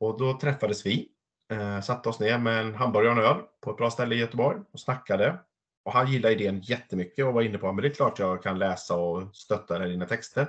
[0.01, 1.09] Och då träffades vi,
[1.53, 4.19] eh, satte oss ner med en hamburgare och en öl på ett bra ställe i
[4.19, 5.39] Göteborg och snackade.
[5.85, 8.59] Och han gillade idén jättemycket och var inne på att det är klart jag kan
[8.59, 10.49] läsa och stötta dig i dina texter.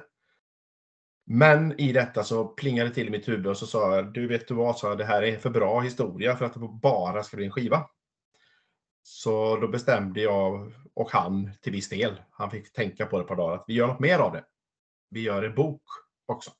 [1.25, 4.27] Men i detta så plingade det till i mitt huvud och så sa jag, du
[4.27, 7.37] vet du vad, jag, det här är för bra historia för att det bara ska
[7.37, 7.89] bli en skiva.
[9.03, 13.27] Så då bestämde jag, och han till viss del, han fick tänka på det ett
[13.27, 14.43] par dagar, att vi gör något mer av det.
[15.09, 15.83] Vi gör en bok
[16.25, 16.51] också.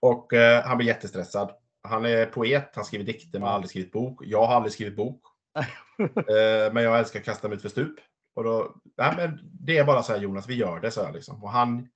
[0.00, 1.50] Och eh, han blev jättestressad.
[1.82, 4.20] Han är poet, han skriver dikter men har aldrig skrivit bok.
[4.24, 5.22] Jag har aldrig skrivit bok.
[5.98, 7.94] Eh, men jag älskar att kasta mig ut för stup.
[8.34, 11.12] Och då, nej, men det är bara så här Jonas, vi gör det, så här,
[11.12, 11.44] liksom.
[11.44, 11.88] Och han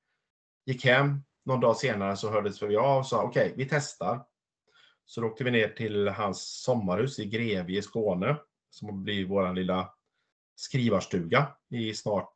[0.66, 1.22] gick hem.
[1.44, 4.24] Någon dag senare så hördes vi av och sa okej, okay, vi testar.
[5.04, 8.36] Så då åkte vi ner till hans sommarhus i Grevie i Skåne.
[8.70, 9.94] Som blivit vår lilla
[10.54, 12.32] skrivarstuga i snart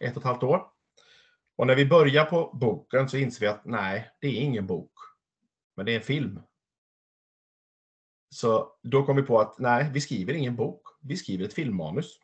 [0.00, 0.66] ett och ett halvt år.
[1.56, 4.92] Och när vi börjar på boken så inser vi att nej, det är ingen bok.
[5.76, 6.40] Men det är en film.
[8.30, 10.82] Så då kom vi på att nej, vi skriver ingen bok.
[11.00, 12.18] Vi skriver ett filmmanus.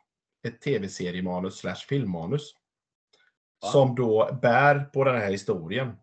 [0.47, 2.53] Ett tv-seriemanus slash filmmanus.
[3.61, 3.67] Va?
[3.67, 5.97] Som då bär på den här historien.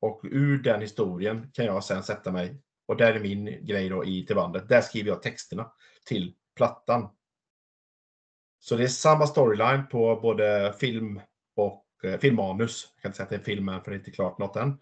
[0.00, 4.04] Och ur den historien kan jag sen sätta mig, och där är min grej då
[4.04, 5.72] i till bandet, där skriver jag texterna
[6.04, 7.08] till plattan.
[8.58, 11.20] Så det är samma storyline på både film
[11.56, 12.92] och eh, filmmanus.
[12.94, 14.80] Jag kan inte säga att det är filmen för det är inte klart något än.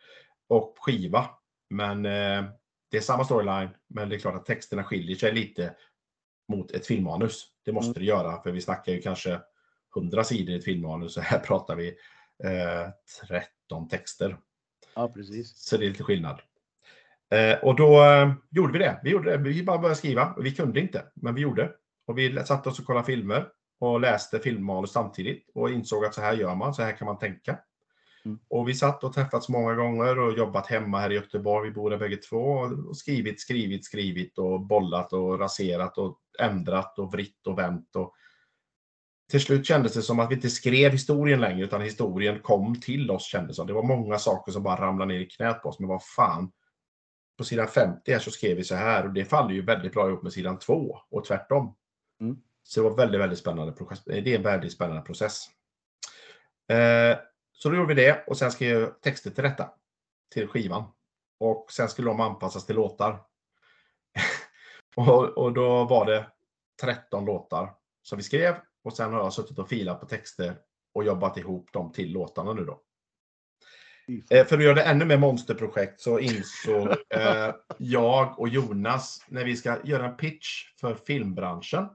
[0.48, 1.30] Och skiva.
[1.70, 2.44] Men eh,
[2.90, 5.74] det är samma storyline, men det är klart att texterna skiljer sig lite
[6.48, 7.46] mot ett filmmanus.
[7.64, 8.00] Det måste mm.
[8.00, 9.40] det göra, för vi snackar ju kanske
[9.96, 11.88] 100 sidor i ett filmmanus, så här pratar vi
[12.44, 12.88] eh,
[13.28, 14.36] 13 texter.
[14.94, 15.56] Ja, precis.
[15.56, 16.40] Så det är lite skillnad.
[17.30, 19.00] Eh, och då eh, gjorde vi det.
[19.02, 19.36] Vi gjorde det.
[19.36, 20.34] Vi bara började skriva.
[20.38, 21.70] Vi kunde inte, men vi gjorde.
[22.06, 23.46] Och vi satte oss och kollade filmer
[23.80, 27.18] och läste filmmanus samtidigt och insåg att så här gör man, så här kan man
[27.18, 27.58] tänka.
[28.24, 28.38] Mm.
[28.48, 31.90] Och vi satt och träffats många gånger och jobbat hemma här i Göteborg, vi bor
[31.90, 32.42] där bägge två,
[32.88, 37.96] och skrivit, skrivit, skrivit och bollat och raserat och ändrat och vritt och vänt.
[37.96, 38.14] Och
[39.30, 43.10] till slut kändes det som att vi inte skrev historien längre, utan historien kom till
[43.10, 45.78] oss kändes det Det var många saker som bara ramlade ner i knät på oss,
[45.78, 46.52] men vad fan.
[47.40, 50.08] På sidan 50 här så skrev vi så här och det faller ju väldigt bra
[50.08, 51.76] ihop med sidan 2 och tvärtom.
[52.20, 52.36] Mm.
[52.62, 53.74] Så det var väldigt, väldigt spännande.
[54.04, 55.46] Det är en väldigt spännande process.
[56.68, 57.18] Eh,
[57.52, 59.70] så då gjorde vi det och sen skrev jag texter till detta.
[60.32, 60.84] Till skivan.
[61.38, 63.22] Och sen skulle de anpassas till låtar.
[64.96, 66.26] och, och då var det
[66.82, 70.56] 13 låtar som vi skrev och sen har jag suttit och filat på texter
[70.92, 72.82] och jobbat ihop dem till låtarna nu då.
[74.30, 79.44] Eh, för att göra det ännu mer monsterprojekt så insåg eh, jag och Jonas när
[79.44, 81.88] vi ska göra en pitch för filmbranschen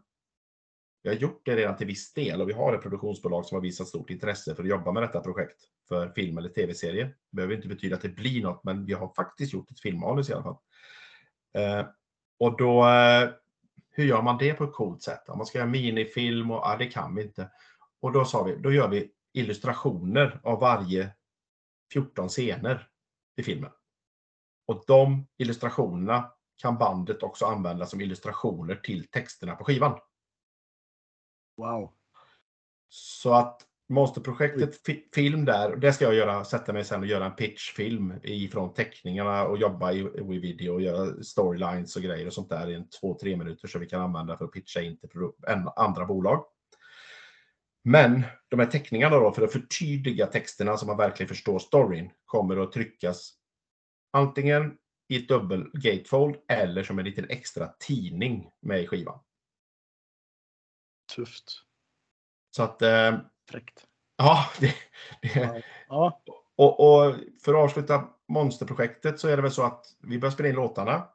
[1.06, 3.62] vi har gjort det redan till viss del och vi har ett produktionsbolag som har
[3.62, 7.04] visat stort intresse för att jobba med detta projekt för film eller tv-serie.
[7.06, 10.30] Det behöver inte betyda att det blir något, men vi har faktiskt gjort ett filmmanus
[10.30, 10.58] i alla fall.
[11.58, 11.86] Eh,
[12.39, 13.30] och då, eh,
[13.91, 15.30] hur gör man det på ett coolt sätt?
[15.30, 17.49] Om man ska göra minifilm och ja, det kan vi inte.
[18.01, 21.10] Och då sa vi, då gör vi illustrationer av varje
[21.95, 22.88] 14 scener
[23.38, 23.71] i filmen.
[24.67, 29.99] Och de illustrationerna kan bandet också använda som illustrationer till texterna på skivan.
[31.58, 31.93] Wow.
[32.89, 34.79] Så att Monsterprojektet
[35.13, 39.43] film där, det ska jag göra, sätta mig sen och göra en pitchfilm ifrån teckningarna
[39.43, 42.89] och jobba i, i video och göra storylines och grejer och sånt där i en
[42.89, 45.10] två, tre minuter så vi kan använda för att pitcha in till
[45.75, 46.45] andra bolag.
[47.88, 52.58] Men de här teckningarna då, för att förtydliga texterna så man verkligen förstår storyn, kommer
[52.58, 53.34] att tryckas
[54.12, 59.19] antingen i ett dubbel gatefold eller som en liten extra tidning med i skivan.
[61.15, 61.62] Tufft.
[62.56, 62.82] Så att...
[62.82, 63.17] Eh,
[63.50, 63.88] Fräckt.
[64.17, 64.76] Ja, det,
[65.21, 66.21] det, ja.
[66.56, 70.50] Och, och, för att avsluta Monsterprojektet så är det väl så att vi börjar spela
[70.50, 71.08] in låtarna.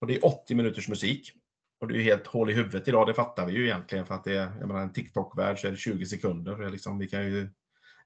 [0.00, 1.32] Och det är 80 minuters musik.
[1.80, 4.14] Och det är ju helt hål i huvudet idag, det fattar vi ju egentligen för
[4.14, 6.56] att det är, jag menar, en TikTok-värld så är det 20 sekunder.
[6.56, 7.50] Det är liksom, vi, kan ju,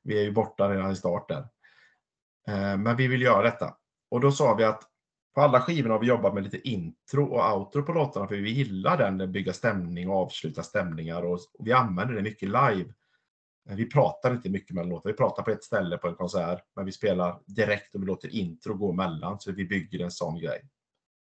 [0.02, 1.48] vi är ju borta redan i start där.
[2.48, 3.76] Eh, men vi vill göra detta.
[4.10, 4.82] Och då sa vi att
[5.34, 8.50] på alla skivorna har vi jobbat med lite intro och outro på låtarna för vi
[8.50, 12.94] gillar den, bygga stämning och avsluta stämningar och, vi använder det mycket live.
[13.68, 15.10] Vi pratar inte mycket mellan låtar.
[15.10, 18.28] Vi pratar på ett ställe på en konsert, men vi spelar direkt och vi låter
[18.28, 20.60] intro gå emellan så vi bygger en sån grej.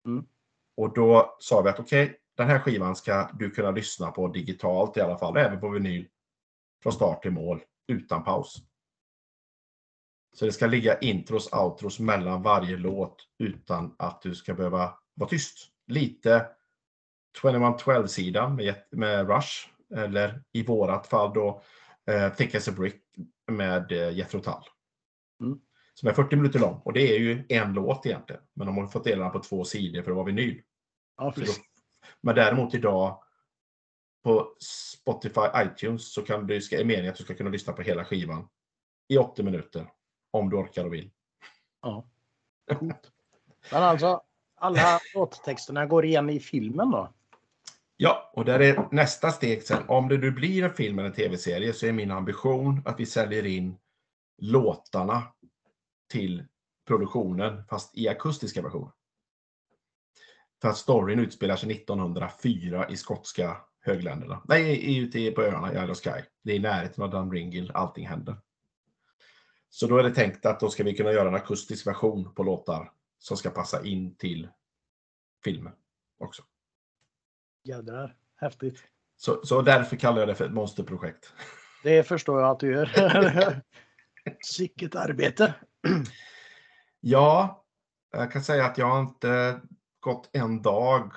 [0.05, 0.25] Mm.
[0.77, 4.27] Och då sa vi att okej, okay, den här skivan ska du kunna lyssna på
[4.27, 6.07] digitalt i alla fall, även på vinyl.
[6.83, 8.57] Från start till mål, utan paus.
[10.33, 15.29] Så det ska ligga intros, outros mellan varje låt utan att du ska behöva vara
[15.29, 15.67] tyst.
[15.87, 16.45] Lite
[17.41, 21.61] 2112-sidan med, med Rush, eller i vårat fall då
[22.07, 23.03] eh, Thick as a Brick
[23.51, 24.53] med eh, Jethro Tull.
[25.41, 25.59] Mm.
[25.93, 28.41] Som är 40 minuter lång och det är ju en låt egentligen.
[28.53, 30.61] Men de har fått dela den på två sidor för att vara vinyl.
[31.17, 31.33] Ja,
[32.21, 33.23] men däremot idag
[34.23, 38.05] på Spotify, iTunes så kan du, är meningen att du ska kunna lyssna på hela
[38.05, 38.47] skivan
[39.07, 39.87] i 80 minuter
[40.31, 41.11] om du orkar och vill.
[41.81, 42.09] Ja.
[42.79, 43.11] Coolt.
[43.71, 44.21] Men alltså,
[44.55, 47.13] alla låttexterna går igen i filmen då?
[47.97, 49.83] Ja, och där är nästa steg sen.
[49.87, 53.05] Om det nu blir en film eller en tv-serie så är min ambition att vi
[53.05, 53.77] säljer in
[54.37, 55.23] låtarna
[56.11, 56.45] till
[56.87, 58.91] produktionen, fast i akustiska versioner.
[60.61, 64.41] För att storyn utspelar sig 1904 i skotska högländerna.
[64.47, 66.25] Nej, ute på öarna i Isle of Skye.
[66.43, 68.37] Det är i närheten av Dunringill allting händer.
[69.69, 72.43] Så då är det tänkt att då ska vi kunna göra en akustisk version på
[72.43, 74.49] låtar som ska passa in till
[75.43, 75.73] filmen
[76.17, 76.43] också.
[77.63, 78.83] Jädrar, häftigt.
[79.17, 81.33] Så, så därför kallar jag det för ett monsterprojekt.
[81.83, 83.61] Det förstår jag att du gör.
[84.45, 85.53] Sicket arbete.
[86.99, 87.65] Ja,
[88.11, 89.61] jag kan säga att jag inte
[90.07, 91.11] gått en dag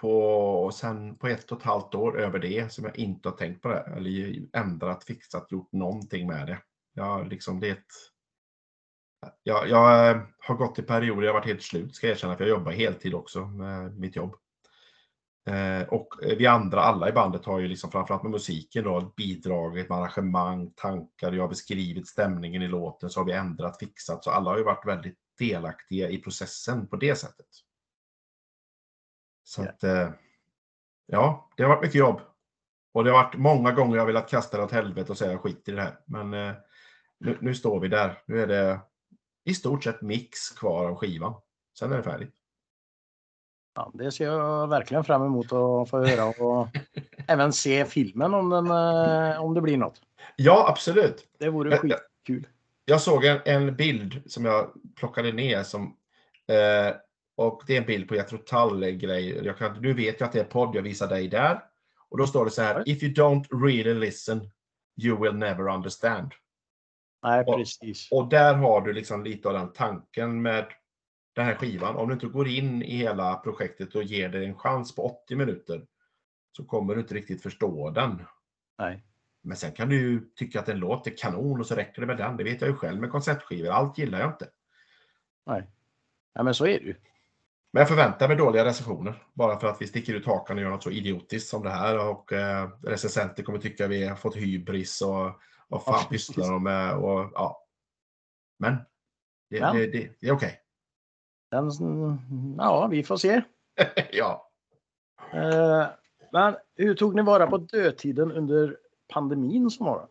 [0.00, 3.62] på, sen på ett och ett halvt år över det som jag inte har tänkt
[3.62, 3.80] på det.
[3.96, 6.58] Eller ändrat, fixat, gjort någonting med det.
[6.94, 7.94] Jag, liksom, det är ett,
[9.42, 12.36] jag, jag eh, har gått i perioder, jag har varit helt slut ska jag erkänna,
[12.36, 14.34] för jag jobbar heltid också med mitt jobb.
[15.46, 19.88] Eh, och vi andra, alla i bandet, har ju liksom framförallt med musiken då, bidragit
[19.88, 24.30] med arrangemang, tankar, jag har beskrivit stämningen i låten, så har vi ändrat, fixat, så
[24.30, 27.46] alla har ju varit väldigt delaktiga i processen på det sättet.
[29.44, 30.10] Så att, eh,
[31.06, 32.20] ja, det har varit mycket jobb.
[32.92, 35.68] Och det har varit många gånger jag velat kasta det åt helvete och säga skit
[35.68, 35.98] i det här.
[36.06, 36.54] Men eh,
[37.18, 38.22] nu, nu, står vi där.
[38.26, 38.80] Nu är det
[39.44, 41.34] i stort sett mix kvar av skivan.
[41.78, 42.34] Sen är det färdigt.
[43.74, 46.68] Ja, det ser jag verkligen fram emot att få höra och
[47.28, 50.00] även se filmen om, den, eh, om det blir något.
[50.36, 51.26] Ja, absolut.
[51.38, 52.46] Det vore skitkul.
[52.84, 55.96] Jag såg en, en bild som jag plockade ner som
[56.48, 56.94] eh,
[57.36, 58.16] och det är en bild på.
[58.16, 61.62] Jag kan, nu vet jag att det är podd, jag visar dig där.
[62.08, 64.50] Och då står det så här, if you don't really listen,
[65.02, 66.32] you will never understand.
[67.22, 68.08] Nej, precis.
[68.12, 70.66] Och, där har du liksom lite av den tanken med
[71.34, 71.96] den här skivan.
[71.96, 75.36] Om du inte går in i hela projektet och ger det en chans på 80
[75.36, 75.86] minuter
[76.56, 78.22] så kommer du inte riktigt förstå den.
[78.78, 79.04] Nej.
[79.42, 82.16] Men sen kan du tycka att en låt är kanon och så räcker det med
[82.16, 82.36] den.
[82.36, 83.68] Det vet jag ju själv med konceptskivor.
[83.68, 84.48] Allt gillar jag inte.
[85.46, 85.70] Nej.
[86.32, 86.94] Ja, men så är det ju.
[87.72, 89.22] Men jag förväntar mig dåliga recensioner.
[89.32, 92.08] Bara för att vi sticker ut hakan och gör något så idiotiskt som det här.
[92.08, 96.96] Och eh, recensenter kommer tycka vi har fått hybris och vad fan pysslar de med?
[96.96, 97.66] Och, ja.
[98.58, 98.76] Men
[99.50, 99.72] det, ja.
[99.72, 100.60] det, det, det är okej.
[101.50, 101.72] Okay.
[102.58, 103.42] Ja, vi får se.
[104.12, 104.50] ja.
[105.32, 105.86] Eh,
[106.32, 108.76] men hur tog ni vara på dödtiden under
[109.12, 110.08] pandemin som var?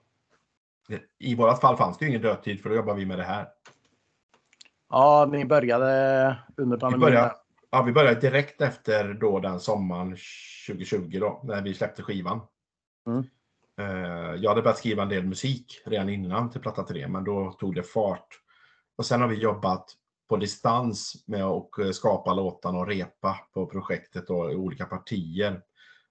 [1.19, 3.47] I vårat fall fanns det ju ingen dödtid för då jobbar vi med det här.
[4.89, 7.05] Ja, ni började under pandemin.
[7.05, 7.35] Vi började,
[7.71, 10.17] ja, vi började direkt efter då den sommaren
[10.67, 12.41] 2020 då, när vi släppte skivan.
[13.07, 13.23] Mm.
[13.77, 17.51] Eh, jag hade börjat skriva en del musik redan innan till platta 3, men då
[17.51, 18.27] tog det fart.
[18.95, 19.95] Och sen har vi jobbat
[20.29, 25.61] på distans med att eh, skapa låtarna och repa på projektet och i olika partier.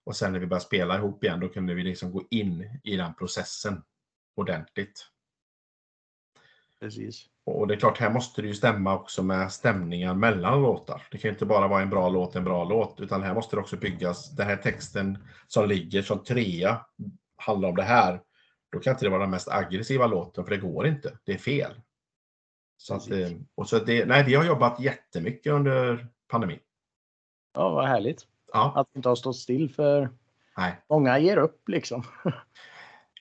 [0.04, 2.96] Och sen när vi började spela ihop igen, då kunde vi liksom gå in i
[2.96, 3.82] den processen
[4.36, 5.06] ordentligt.
[6.80, 7.26] Precis.
[7.44, 11.02] Och det är klart, här måste det ju stämma också med stämningar mellan låtar.
[11.10, 13.60] Det kan inte bara vara en bra låt, en bra låt, utan här måste det
[13.60, 14.30] också byggas.
[14.30, 16.86] Den här texten som ligger som trea
[17.36, 18.20] handlar om det här.
[18.72, 21.18] Då kan inte det vara den mest aggressiva låten, för det går inte.
[21.24, 21.72] Det är fel.
[22.76, 26.58] Så att, eh, och så det, nej, vi har jobbat jättemycket under pandemin.
[27.54, 28.26] Ja, vad härligt.
[28.52, 28.72] Ja.
[28.76, 30.10] Att inte ha stått still för
[30.56, 30.82] nej.
[30.88, 32.02] många ger upp liksom.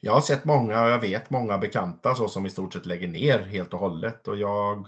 [0.01, 3.07] Jag har sett många och jag vet många bekanta så som i stort sett lägger
[3.07, 4.87] ner helt och hållet och jag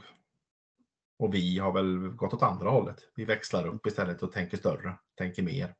[1.19, 2.95] och vi har väl gått åt andra hållet.
[3.15, 5.76] Vi växlar upp istället och tänker större, tänker mer.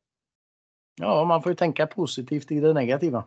[0.96, 3.24] Ja, man får ju tänka positivt i det negativa.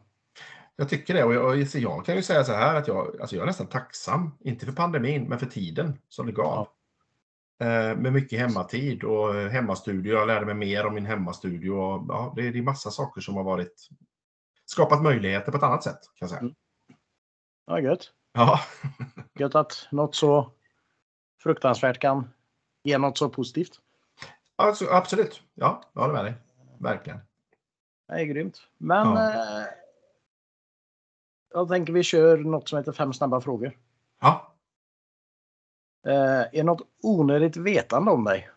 [0.76, 3.36] Jag tycker det och jag, och jag kan ju säga så här att jag, alltså
[3.36, 6.68] jag är nästan tacksam, inte för pandemin, men för tiden som det gav.
[7.58, 7.66] Ja.
[7.66, 10.12] Eh, med mycket hemmatid och hemmastudio.
[10.12, 11.70] Jag lärde mig mer om min hemmastudio.
[11.70, 13.88] Och, ja, det, det är massa saker som har varit
[14.66, 16.00] skapat möjligheter på ett annat sätt.
[16.03, 16.40] Kan jag säga.
[16.40, 16.55] Mm.
[17.66, 18.12] Ja, gött.
[18.33, 18.61] Ja.
[19.38, 20.53] gött att något så
[21.42, 22.31] fruktansvärt kan
[22.83, 23.81] ge något så positivt.
[24.56, 25.42] Alltså, absolut.
[25.54, 26.35] Ja, jag håller med dig.
[26.79, 27.19] Verkligen.
[28.08, 28.60] Det är grymt.
[28.79, 29.31] Men ja.
[29.31, 29.67] eh,
[31.50, 33.79] jag tänker vi kör något som heter fem snabba frågor.
[34.21, 34.54] Ja.
[36.06, 38.50] Eh, är något onödigt vetande om dig?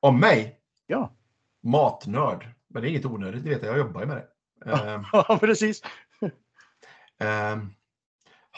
[0.00, 0.60] Om mig?
[0.86, 1.10] Ja.
[1.60, 2.48] Matnörd.
[2.68, 3.72] Men det är inget onödigt, det vet jag.
[3.72, 4.26] Jag jobbar ju med det.
[4.66, 5.04] Ehm.
[5.12, 5.82] Ja, precis.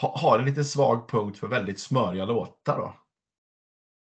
[0.01, 2.95] Ha, har en lite svag punkt för väldigt smöriga låtar då.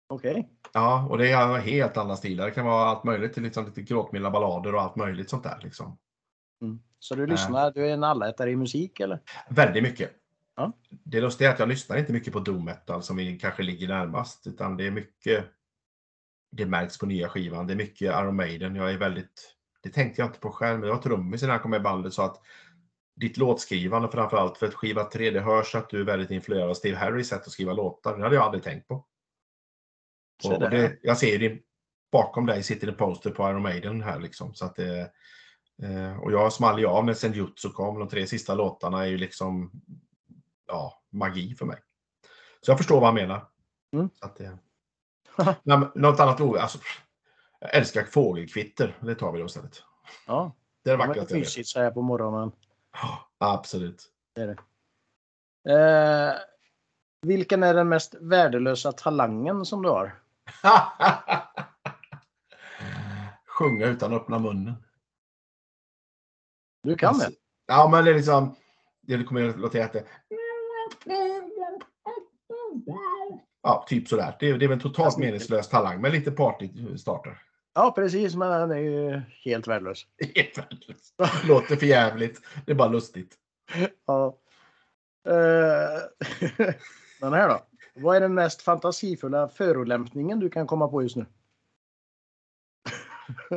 [0.08, 0.30] Okej.
[0.30, 0.44] Okay.
[0.72, 2.44] Ja, och det är helt andra stilar.
[2.44, 5.60] Det kan vara allt möjligt, liksom lite gråtmilda ballader och allt möjligt sånt där.
[5.62, 5.98] Liksom.
[6.62, 6.80] Mm.
[6.98, 9.20] Så du lyssnar, uh, du är en allätare i musik eller?
[9.50, 10.10] Väldigt mycket.
[10.56, 10.72] Ja.
[10.90, 13.88] Det lustiga är att jag lyssnar inte mycket på doom metal som vi kanske ligger
[13.88, 15.44] närmast, utan det är mycket
[16.50, 17.66] det märks på nya skivan.
[17.66, 18.74] Det är mycket Iron Maiden.
[18.74, 19.57] Jag är väldigt
[19.88, 22.12] det tänkte jag inte på själv, men jag var trummis när jag kom med bandet
[22.12, 22.40] sa att
[23.16, 26.74] ditt låtskrivande framförallt för att skiva 3, det hörs att du är väldigt influerad av
[26.74, 28.16] Steve Harrys sätt att skriva låtar.
[28.16, 29.04] Det hade jag aldrig tänkt på.
[30.44, 31.62] Och det, jag ser din,
[32.12, 34.54] bakom dig sitter det poster på Iron Maiden här liksom.
[34.54, 35.00] Så att det,
[35.82, 37.98] eh, och jag small ju av när Senjutsu kom.
[37.98, 39.70] De tre sista låtarna är ju liksom
[40.66, 41.78] ja, magi för mig.
[42.60, 43.48] Så jag förstår vad han menar.
[43.92, 44.08] Mm.
[44.14, 44.58] Så att det,
[45.94, 46.78] något annat ord, alltså,
[47.60, 48.98] jag älskar fågelkvitter.
[49.00, 49.82] Det tar vi då istället.
[50.26, 50.52] Ja,
[50.84, 52.52] Det är det det vackraste jag mysigt så här på morgonen.
[52.92, 54.12] Ja, Absolut.
[55.68, 56.32] Eh,
[57.22, 60.12] vilken är den mest värdelösa talangen som du har?
[63.46, 64.74] Sjunga utan att öppna munnen.
[66.82, 67.36] Du kan Alltså, det?
[67.66, 68.54] Ja, men det är liksom...
[69.02, 70.04] Det kommer att låta jätte...
[73.62, 74.36] Ja, typ sådär.
[74.40, 77.42] Det är, det är väl en totalt Alltså, meningslös talang, men lite partystarter.
[77.78, 78.34] Ja, precis.
[78.34, 80.06] Men den är ju helt värdelös.
[80.34, 81.14] Helt värdelöst.
[81.44, 82.40] Låter för jävligt.
[82.66, 83.34] Det är bara lustigt.
[84.06, 84.38] Ja.
[85.26, 85.34] Eh,
[87.20, 87.60] den här då.
[87.94, 91.26] Vad är den mest fantasifulla förolämpningen du kan komma på just nu?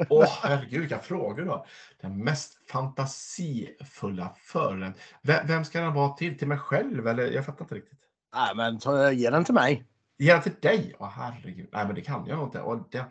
[0.10, 1.66] Åh, herregud, vilka frågor då.
[2.02, 4.94] Den mest fantasifulla fören.
[5.22, 6.38] Vem, vem ska den vara till?
[6.38, 7.08] Till mig själv?
[7.08, 8.00] Eller jag fattar inte riktigt.
[8.36, 9.86] Nej, men ta, ge den till mig.
[10.18, 10.96] Ge den till dig?
[11.00, 11.70] Åh, herregud.
[11.72, 12.62] Nej, men det kan jag nog inte.
[12.62, 13.06] Och det,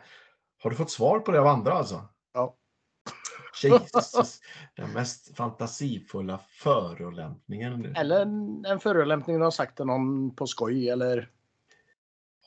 [0.61, 2.07] har du fått svar på det av andra alltså?
[2.33, 2.55] Ja.
[3.63, 4.39] Jesus.
[4.75, 7.95] Den mest fantasifulla förolämpningen.
[7.95, 11.29] Eller en, en förolämpning du har sagt till någon på skoj eller...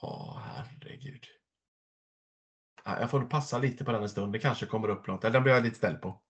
[0.03, 1.25] Åh, herregud.
[2.85, 4.33] Ja, Jag får passa lite på den en stund.
[4.33, 5.25] Det kanske kommer upp något.
[5.25, 6.21] Eller Den blir jag lite ställd på.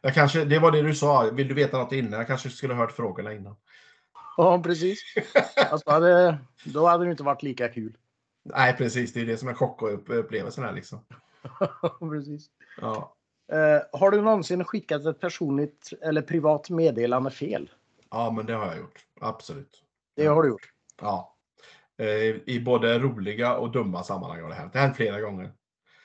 [0.00, 1.30] Jag kanske, det var det du sa.
[1.32, 2.12] Vill du veta något innan?
[2.12, 3.56] Jag kanske skulle ha hört frågorna innan.
[4.36, 5.00] Ja, precis.
[5.70, 7.96] Alltså, hade, då hade det inte varit lika kul.
[8.44, 9.12] Nej, precis.
[9.12, 11.04] Det är det som är chockupplevelsen här liksom.
[12.00, 12.46] precis.
[12.80, 13.14] Ja.
[13.52, 17.70] Eh, har du någonsin skickat ett personligt eller privat meddelande fel?
[18.12, 19.06] ja, men det har jag gjort.
[19.20, 19.82] Absolut.
[20.16, 20.72] Det har du gjort.
[21.00, 21.36] Ja.
[21.98, 22.06] Eh,
[22.46, 24.72] I både roliga och dumma sammanhang har det hänt.
[24.72, 25.52] Det har hänt flera gånger.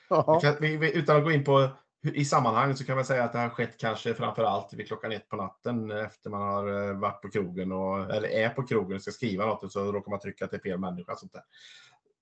[0.09, 1.69] Vi kan, vi, vi, utan att gå in på
[2.01, 5.11] i sammanhang så kan man säga att det har skett kanske framför allt vid klockan
[5.11, 8.95] ett på natten efter man har eh, varit på krogen och, eller är på krogen
[8.95, 11.15] och ska skriva något och så råkar man trycka är fel människa.
[11.15, 11.43] Sånt där.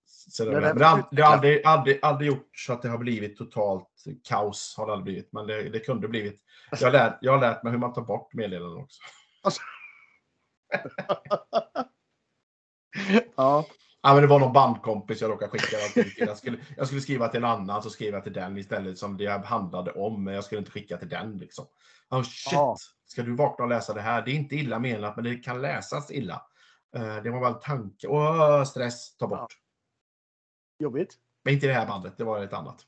[0.07, 0.77] Så det, Det är men
[1.11, 3.87] det, har, aldrig, aldrig, aldrig gjort så att det har blivit totalt
[4.23, 4.75] kaos.
[4.77, 6.41] Har det aldrig blivit, men det, det kunde blivit.
[6.71, 9.01] Jag har, lärt, jag har lärt mig hur man tar bort meddelanden också.
[13.35, 13.65] ja.
[14.01, 16.13] Ja, men det var någon bandkompis jag råkade skicka till.
[16.17, 19.17] Jag skulle, jag skulle skriva till en annan, så skrev jag till den istället som
[19.17, 20.23] det handlade om.
[20.23, 21.37] Men jag skulle inte skicka till den.
[21.37, 21.65] Liksom.
[22.09, 22.53] Oh, shit!
[22.53, 22.77] Ja.
[23.05, 24.21] Ska du vakna och läsa det här?
[24.21, 26.41] Det är inte illa menat, men det kan läsas illa.
[26.95, 28.07] Eh, det var väl tanke.
[28.07, 29.53] Åh, stress, ta bort.
[30.77, 31.19] Jobbigt.
[31.43, 32.85] Men inte det här bandet, det var ett annat.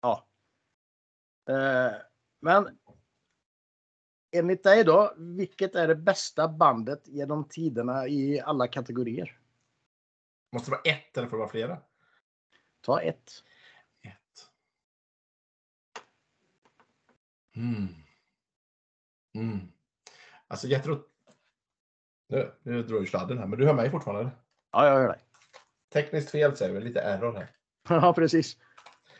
[0.00, 0.26] Ja.
[1.48, 1.92] Eh,
[2.40, 2.78] men
[4.30, 9.38] enligt dig då, vilket är det bästa bandet genom tiderna i alla kategorier?
[10.52, 11.78] Måste det vara ett eller får det vara flera?
[12.80, 13.30] Ta ett.
[14.02, 14.50] Ett.
[17.56, 17.88] Mm.
[19.34, 19.72] Mm.
[20.48, 21.06] Alltså Jethro...
[22.28, 24.20] Nu, nu drar ju sladden här, men du hör mig fortfarande?
[24.20, 24.36] eller?
[24.70, 25.20] Ja, jag gör det.
[25.92, 27.50] Tekniskt fel säger vi, lite error här.
[27.88, 28.56] Ja, precis.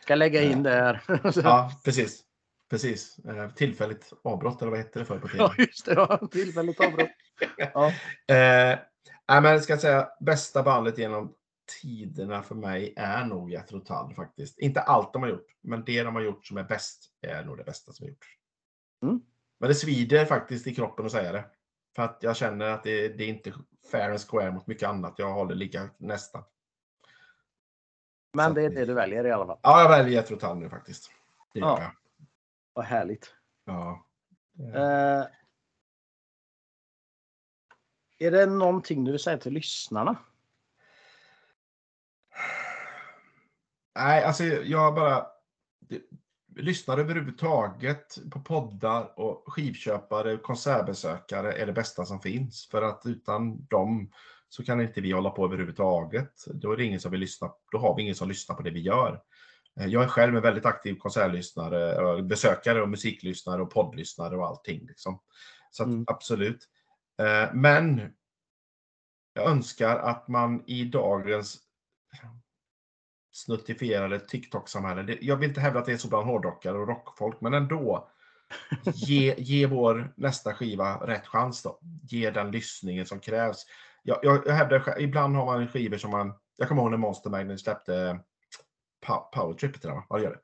[0.01, 1.01] Ska lägga in det här.
[1.43, 2.23] Ja, precis.
[2.69, 3.19] Precis.
[3.19, 5.63] Eh, tillfälligt avbrott, eller vad heter det för på Ja, tv?
[5.63, 5.93] just det.
[5.93, 7.09] Ja, tillfälligt avbrott.
[7.57, 7.87] Ja.
[8.35, 8.79] Eh,
[9.41, 11.35] men jag ska säga bästa bandet genom
[11.81, 14.59] tiderna för mig är nog Jethro Tull faktiskt.
[14.59, 17.57] Inte allt de har gjort, men det de har gjort som är bäst är nog
[17.57, 18.27] det bästa som har gjorts.
[19.03, 19.21] Mm.
[19.59, 21.45] Men det svider faktiskt i kroppen att säga det.
[21.95, 23.53] För att jag känner att det, det är inte
[23.91, 25.15] fair and square mot mycket annat.
[25.17, 26.43] Jag håller lika nästan.
[28.33, 29.59] Men det är det du väljer i alla fall.
[29.61, 31.11] Ja, jag väljer Jethro Tull nu faktiskt.
[31.53, 31.81] Det Ja.
[31.81, 31.91] jag.
[32.73, 33.35] Vad härligt.
[33.65, 34.05] Ja.
[34.73, 35.25] Eh,
[38.19, 40.17] är det någonting du vill säga till lyssnarna?
[43.95, 45.27] Nej, alltså jag bara...
[45.79, 46.01] Det,
[46.55, 52.67] lyssnar överhuvudtaget på poddar och skivköpare, konsertbesökare är det bästa som finns.
[52.71, 54.11] För att utan dem
[54.53, 56.33] så kan inte vi hålla på överhuvudtaget.
[56.53, 57.51] Då är det ingen som vill lyssna.
[57.71, 59.21] Då har vi ingen som lyssnar på det vi gör.
[59.79, 64.47] Eh, Jag är själv en väldigt aktiv konsertlyssnare, och besökare och musiklyssnare och poddlyssnare och
[64.47, 64.85] allting.
[64.87, 65.19] Liksom.
[65.71, 66.03] Så att, Mm.
[66.07, 66.67] absolut.
[67.21, 68.13] Eh, Men
[69.33, 71.57] jag önskar att man i dagens
[73.31, 75.17] snuttifierade TikTok-samhälle.
[75.21, 78.09] Jag vill inte hävda att det är så bland hårdrockare och rockfolk, men ändå.
[78.93, 81.79] Ge, ge vår nästa skiva rätt chans då.
[82.03, 83.65] Ge den lyssningen som krävs.
[84.03, 86.33] Jag, jag, jag hävdar, ibland har man skivor som man...
[86.57, 88.19] Jag kommer ihåg när Monster Magnet släppte
[89.05, 90.05] Pa- Power Trip, heter den, va?
[90.09, 90.39] Vad gör det?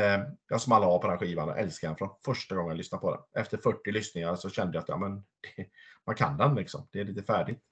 [0.00, 3.00] Eh, jag small av på den skivan och älskade den från första gången jag lyssnade
[3.00, 3.42] på den.
[3.42, 5.66] Efter 40 lyssningar så kände jag att ja, men, det,
[6.06, 6.88] man kan den liksom.
[6.92, 7.62] Det är lite färdigt.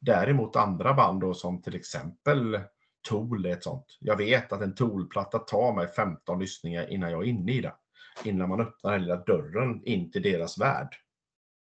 [0.00, 2.60] Däremot andra band då som till exempel
[3.08, 3.86] Tool är ett sånt.
[4.00, 7.74] Jag vet att en Tool-platta tar mig 15 lyssningar innan jag är inne i det.
[8.24, 10.94] Innan man öppnar den lilla dörren in till deras värld.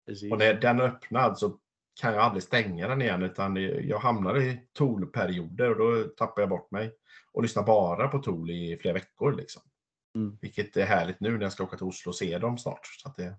[0.07, 0.33] Precis.
[0.33, 1.59] Och när den är öppnad så
[2.01, 3.57] kan jag aldrig stänga den igen utan
[3.89, 6.95] jag hamnar i Tool-perioder och då tappar jag bort mig.
[7.33, 9.33] Och lyssnar bara på Tool i flera veckor.
[9.33, 9.63] Liksom.
[10.15, 10.39] Mm.
[10.41, 12.87] Vilket är härligt nu när jag ska åka till Oslo och se dem snart.
[12.87, 13.35] Så att det,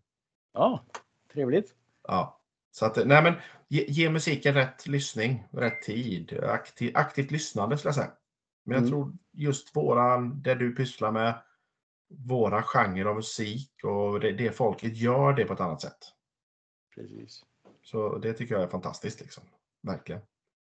[0.54, 0.86] Ja,
[1.34, 1.76] trevligt.
[2.08, 2.38] ja.
[2.72, 3.34] Så att, nej men,
[3.68, 8.12] ge, ge musiken rätt lyssning, rätt tid, aktiv, aktivt lyssnande skulle jag säga.
[8.66, 8.90] Men jag Mm.
[8.92, 11.42] tror just våran, det du pysslar med,
[12.10, 15.98] våra genrer av musik och det, det folket gör det på ett annat sätt.
[16.96, 17.44] Precis.
[17.84, 19.22] Så det tycker jag är fantastiskt.
[19.22, 19.44] Liksom.
[19.84, 20.22] Verkligen.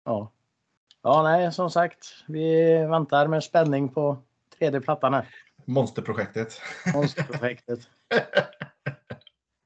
[0.05, 0.31] Ja.
[1.01, 4.17] Ja, nej, som sagt, vi väntar med spänning på
[4.59, 5.27] tredje plattan här.
[5.65, 6.61] Monsterprojektet.
[6.93, 7.79] Monsterprojektet.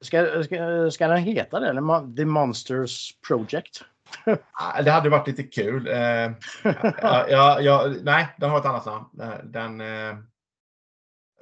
[0.04, 1.68] Ska, ska, ska den heta det?
[1.68, 3.84] eller The Monsters Project?
[4.52, 5.86] Ah, Det hade varit lite kul.
[5.86, 6.32] Eh,
[6.64, 9.20] ja, ja, ja, nej, den har ett annat namn.
[9.20, 10.16] Eh, Den, eh,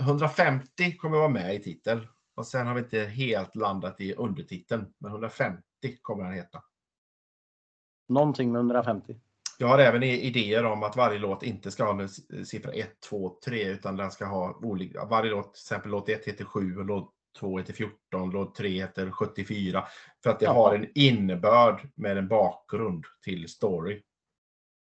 [0.00, 2.06] 150 kommer vara med i titel.
[2.34, 4.86] Och sen har vi inte helt landat i undertiteln.
[4.98, 5.62] Men 150
[6.02, 6.62] kommer den heta.
[8.08, 9.16] Någonting med 150.
[9.58, 12.08] Jag har även idéer om att varje låt inte ska ha en
[12.46, 15.04] siffra 1, 2, 3 utan den ska ha olika.
[15.04, 18.68] Varje låt, till exempel låt 1 heter 7 och låt 2 heter 14, låt 3
[18.68, 19.84] heter 74.
[20.22, 20.52] För att det Ja.
[20.52, 24.02] har en innebörd med en bakgrund till story.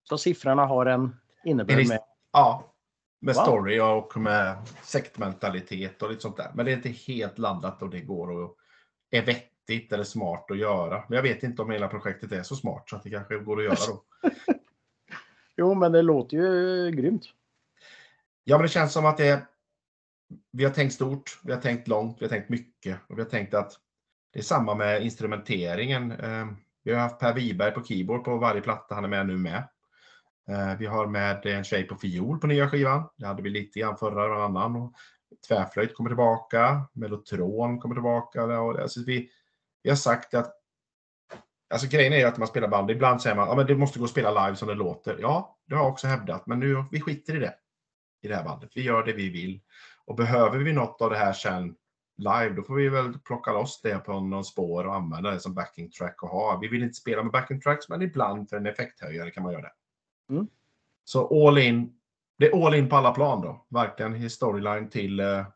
[0.09, 2.01] Så siffrorna har en innebörd med.
[2.32, 2.74] Ja,
[3.20, 3.43] med Wow.
[3.43, 6.53] story och med sektmentalitet och lite sånt där.
[6.55, 8.57] Men det är inte helt laddat och det går och
[9.11, 9.22] är
[9.67, 11.05] vettigt eller smart att göra.
[11.09, 13.59] Men jag vet inte om hela projektet är så smart så att det kanske går
[13.59, 14.03] att göra då.
[15.57, 17.23] Jo, men det låter ju grymt.
[18.45, 19.47] Ja, men det känns som att det är,
[20.53, 23.31] vi har tänkt stort, vi har tänkt långt, vi har tänkt mycket och vi har
[23.31, 23.73] tänkt att
[24.33, 26.12] det är samma med instrumenteringen.
[26.12, 26.47] Eh,
[26.83, 29.69] Vi har haft Per Wiberg på keyboard på varje platta, han är med nu med.
[30.49, 33.09] Eh, Vi har med en tjej på fiol på nya skivan.
[33.17, 34.95] Det hade vi lite grann förra och annan.
[35.49, 38.43] Tvärflöjt kommer tillbaka, mellotron kommer tillbaka.
[38.43, 39.31] Alltså vi,
[39.85, 40.61] vi har sagt att
[41.70, 43.99] Alltså grejen är att man spelar band, ibland säger man att ja, men det måste
[43.99, 45.18] gå att spela live som det låter.
[45.20, 47.55] Ja, det har jag också hävdat, men nu vi skiter i det
[48.22, 48.70] i det här bandet.
[48.74, 49.61] Vi gör det vi vill.
[50.05, 51.76] Och behöver vi något av det här sen
[52.16, 55.55] live, då får vi väl plocka loss det på någon spår och använda det som
[55.55, 56.59] backing track och ha.
[56.59, 59.62] Vi vill inte spela med backing tracks, men ibland för en effekthöjare kan man göra
[59.62, 59.72] det.
[60.35, 60.49] Mm.
[61.05, 62.01] Så all in.
[62.39, 63.66] Det är all in på alla plan då.
[63.68, 65.47] Verkligen storyline till eh,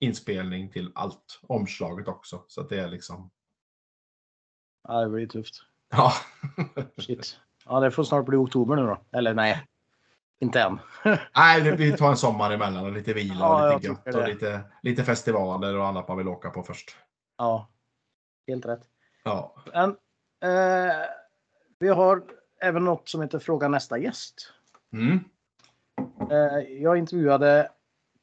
[0.00, 1.40] inspelning till allt.
[1.42, 2.44] Omslaget också.
[2.46, 3.30] Så att det är liksom.
[4.88, 5.54] Ja, det blir tufft.
[5.90, 6.12] Ja.
[6.98, 7.40] Shit.
[7.66, 8.98] Ja, det får snart bli oktober nu då.
[9.12, 9.66] Eller nej,
[10.38, 10.78] inte än.
[11.36, 14.28] Nej, vi tar en sommar emellan och lite vila Ja, och jag lite gött och
[14.28, 16.96] lite, lite festivaler och annat man vill åka på först.
[17.38, 17.68] Ja,
[18.48, 18.82] helt rätt.
[19.24, 19.54] Ja.
[19.72, 19.90] Men,
[20.42, 20.94] eh,
[21.78, 22.22] vi har
[22.60, 24.52] även något som heter Fråga nästa gäst.
[24.92, 25.20] Mm.
[26.30, 27.70] Eh, jag intervjuade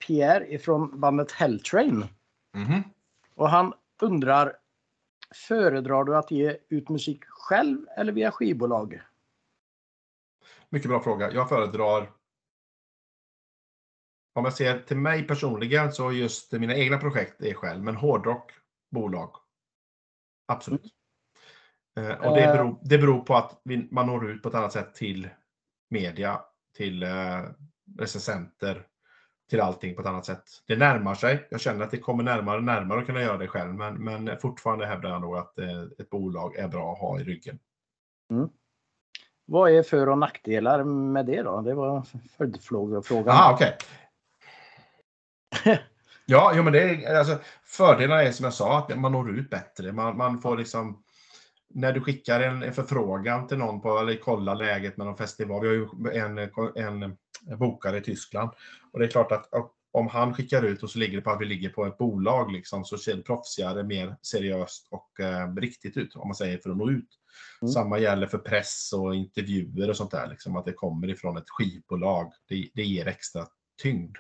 [0.08, 2.06] Pierre ifrån bandet Helltrain
[2.54, 2.84] Mhm.
[3.36, 4.54] och han undrar
[5.36, 9.02] Föredrar du att ge ut musik själv eller via skivbolag?
[10.70, 11.32] Mycket bra fråga.
[11.32, 12.12] Jag föredrar
[14.34, 18.52] om jag ser till mig personligen så just mina egna projekt är själv, men hårdrock,
[18.92, 19.32] bolag.
[20.46, 20.94] Absolut.
[21.98, 22.54] Eh, och det Eh.
[22.54, 25.30] beror, det beror på att vi, man når ut på ett annat sätt till
[25.90, 26.42] media,
[26.76, 27.44] till eh,
[28.00, 28.88] recensenter,
[29.50, 30.44] till allting på ett annat sätt.
[30.68, 31.48] Det närmar sig.
[31.50, 34.38] Jag känner att det kommer närmare och närmare att kunna göra det själv, men, men
[34.40, 37.60] fortfarande hävdar jag nog att eh, ett bolag är bra att ha i ryggen.
[39.46, 41.62] Vad är för och nackdelar med det då?
[41.62, 42.04] Det var
[42.38, 43.04] följdfrågan.
[43.28, 43.78] Aha, okej.
[46.26, 49.50] ja, jo, men det är, alltså, fördelarna är som jag sa, att man når ut
[49.50, 49.92] bättre.
[49.92, 51.04] Man, man får liksom,
[51.70, 55.62] när du skickar en, en förfrågan till någon på, eller kollar läget med någon festival.
[55.62, 55.88] Vi har ju
[56.22, 56.38] en,
[56.76, 58.52] en, bokare i Tyskland.
[58.92, 59.50] Och det är klart att
[59.92, 62.52] om han skickar ut och så ligger det på att vi ligger på ett bolag
[62.52, 66.70] liksom, så ser det proffsigare, mer seriöst och eh, riktigt ut, om man säger, för
[66.70, 67.10] att nå ut.
[67.62, 67.72] Mm.
[67.72, 71.50] Samma gäller för press och intervjuer och sånt där, liksom, att det kommer ifrån ett
[71.50, 72.34] skivbolag.
[72.50, 73.46] Det, det ger extra
[73.82, 74.18] tyngd.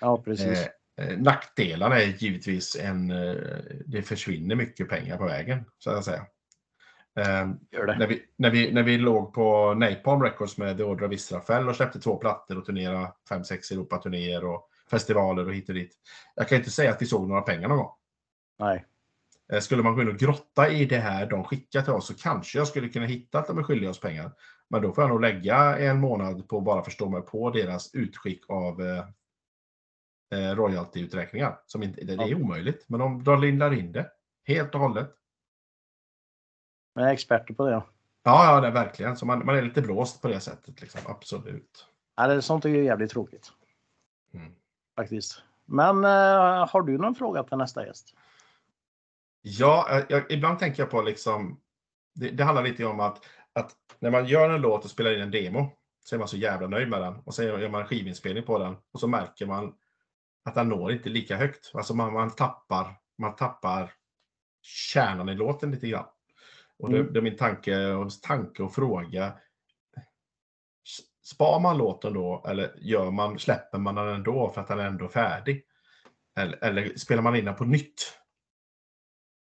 [0.00, 0.68] Ja, precis.
[0.98, 3.36] Eh, eh, nackdelarna är givetvis en, eh,
[3.86, 6.26] det försvinner mycket pengar på vägen, så att säga.
[7.20, 7.96] Eh, det.
[7.98, 12.00] när, vi, när, vi, när vi låg på Napalm Records med of Israfel och släppte
[12.00, 15.94] två plattor och turnerade fem, sex Europaturnéer och festivaler och hit och dit.
[16.34, 17.92] Jag kan inte säga att vi såg några pengar någon gång.
[18.58, 18.84] Nej.
[19.52, 22.14] Eh, Skulle man gå in och grotta i det här de skickar till oss så
[22.14, 24.32] kanske jag skulle kunna hitta att de är skyldiga oss pengar.
[24.70, 27.94] Men då får jag nog lägga en månad på att bara förstå mig på deras
[27.94, 29.04] utskick av eh,
[30.40, 31.58] eh, royaltyuträkningar.
[31.66, 32.36] Som inte, det är Ja.
[32.36, 34.10] omöjligt, men de, de lindar in det
[34.46, 35.10] helt och hållet.
[36.94, 37.72] Jag är experter på det.
[37.72, 37.84] Ja,
[38.22, 39.16] ja det är verkligen.
[39.16, 40.80] Så man, man är lite blåst på det sättet.
[40.80, 41.00] Liksom.
[41.04, 41.86] Absolut.
[42.16, 43.52] Ja, det, sånt är ju jävligt tråkigt.
[44.34, 44.52] Mm.
[44.96, 45.42] Faktiskt.
[45.64, 48.14] Men eh, har du någon fråga till nästa gäst?
[49.42, 51.60] Ja, jag, jag, ibland tänker jag på liksom,
[52.14, 55.20] det, det handlar lite om att, att när man gör en låt och spelar in
[55.20, 55.70] en demo
[56.04, 57.14] så är man så jävla nöjd med den.
[57.24, 59.74] Och sen gör man en skivinspelning på den och så märker man
[60.44, 61.70] att den når inte lika högt.
[61.74, 63.92] Alltså man, man tappar, man tappar
[64.62, 66.06] kärnan i låten lite grann.
[66.82, 67.12] Och det, Mm.
[67.12, 69.38] det är min tanke och, tanke och fråga.
[71.24, 74.86] Spar man låten då eller gör man, släpper man den ändå för att den är
[74.86, 75.66] ändå färdig?
[76.36, 78.18] Eller, eller spelar man in den på nytt?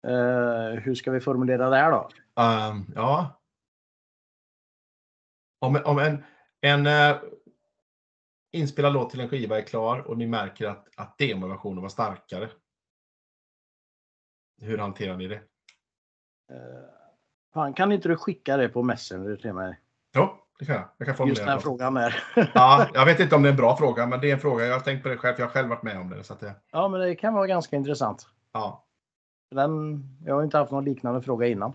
[0.06, 2.08] Eh, hur ska vi formulera det här då?
[2.42, 3.40] Ehm, ja.
[5.60, 6.24] Om, om en,
[6.60, 7.16] en eh,
[8.52, 12.50] inspelad låt till en skiva är klar och ni märker att, att demoversionen var starkare.
[14.60, 15.42] Hur hanterar ni det?
[17.54, 19.80] Fan, kan inte du skicka det på Messenger till mig?
[20.14, 20.84] Jo, det kan jag.
[20.96, 22.24] Jag kan Just den här frågan där.
[22.54, 24.64] Ja, jag vet inte om det är en bra fråga, men det är en fråga.
[24.66, 26.24] Jag har tänkt på det själv, jag har själv varit med om det.
[26.24, 28.26] Så att det ja, men det kan vara ganska intressant.
[28.52, 28.80] ja.
[29.50, 31.72] Den, jag har inte haft någon liknande fråga innan.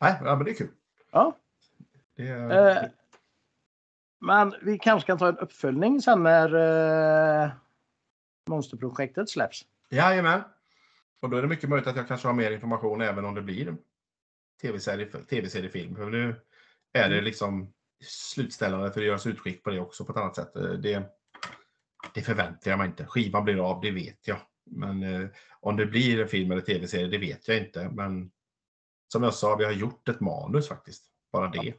[0.00, 0.68] Nej, ja, men det är kul.
[1.10, 1.36] Ja,
[2.16, 2.88] Det är, Eh,
[4.20, 6.54] men vi kanske kan ta en uppföljning sen när
[7.44, 7.50] eh,
[8.48, 9.64] Monsterprojektet släpps.
[9.90, 10.40] Jajamän.
[11.20, 13.42] Och då är det mycket möjligt att jag kanske har mer information även om det
[13.42, 13.76] blir
[14.62, 15.96] tv-serie, tv-seriefilm.
[15.96, 16.40] För nu
[16.92, 17.72] är det liksom
[18.04, 20.56] slutställande för det görs utskick på det också på ett annat sätt.
[20.56, 21.10] Eh, Det,
[22.14, 23.06] det förväntar jag mig inte.
[23.06, 24.38] Skivan blir av, det vet jag.
[24.70, 25.28] Men eh,
[25.60, 27.88] om det blir en film eller tv-serie, det vet jag inte.
[27.88, 28.30] Men
[29.12, 31.04] som jag sa, vi har gjort ett manus faktiskt.
[31.32, 31.74] Bara det.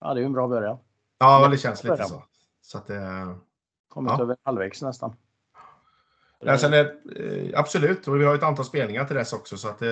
[0.00, 0.78] Ja, det är ju en bra början.
[1.18, 2.24] Ja, det känns lite så.
[2.60, 3.36] Så att, eh,
[3.88, 4.22] Kommit Ja.
[4.22, 5.16] över halvvägs nästan.
[6.44, 6.84] Ja, sen är,
[7.16, 9.90] eh, absolut, och vi har ett antal spelningar till dess också så att eh,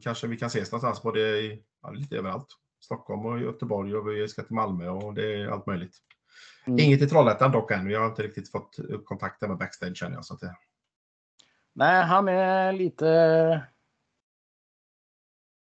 [0.00, 2.46] kanske vi kan ses någonstans både i, ja, lite överallt.
[2.80, 5.96] Stockholm och Göteborg och vi ska till Malmö och det är allt möjligt.
[6.66, 6.78] Mm.
[6.78, 7.86] Inget i Trollhättan dock än.
[7.88, 10.24] Vi har inte riktigt fått upp kontakt där med backstage känner jag.
[10.24, 10.54] Så att det,
[11.74, 13.08] Nej, han är lite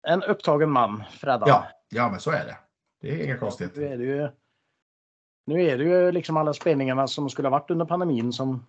[0.07, 1.49] en upptagen man, Freddan.
[1.49, 2.57] ja, ja, men så är det.
[3.01, 3.83] Det är inga Nu konstigheter.
[3.83, 4.29] är det ju,
[5.47, 8.67] nu är det ju liksom alla spelningarna som skulle ha varit under pandemin som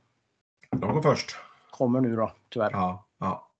[0.79, 1.35] De går först.
[1.71, 2.71] kommer nu då, tyvärr.
[2.71, 3.51] Ja, ja,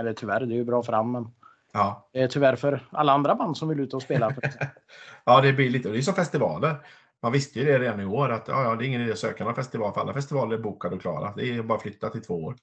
[0.00, 1.28] Eller tyvärr, det är ju bra för han, men
[1.72, 2.08] ja.
[2.12, 4.34] det är tyvärr för alla andra band som vill ut och spela.
[5.24, 5.88] ja, det blir lite.
[5.88, 6.76] Det är som festivaler.
[7.22, 9.18] Man visste ju det redan i år att ja, ja, det är ingen idé att
[9.18, 11.32] söka någon festival för alla festivaler är bokade och klara.
[11.36, 12.56] Det är bara att flytta till två år.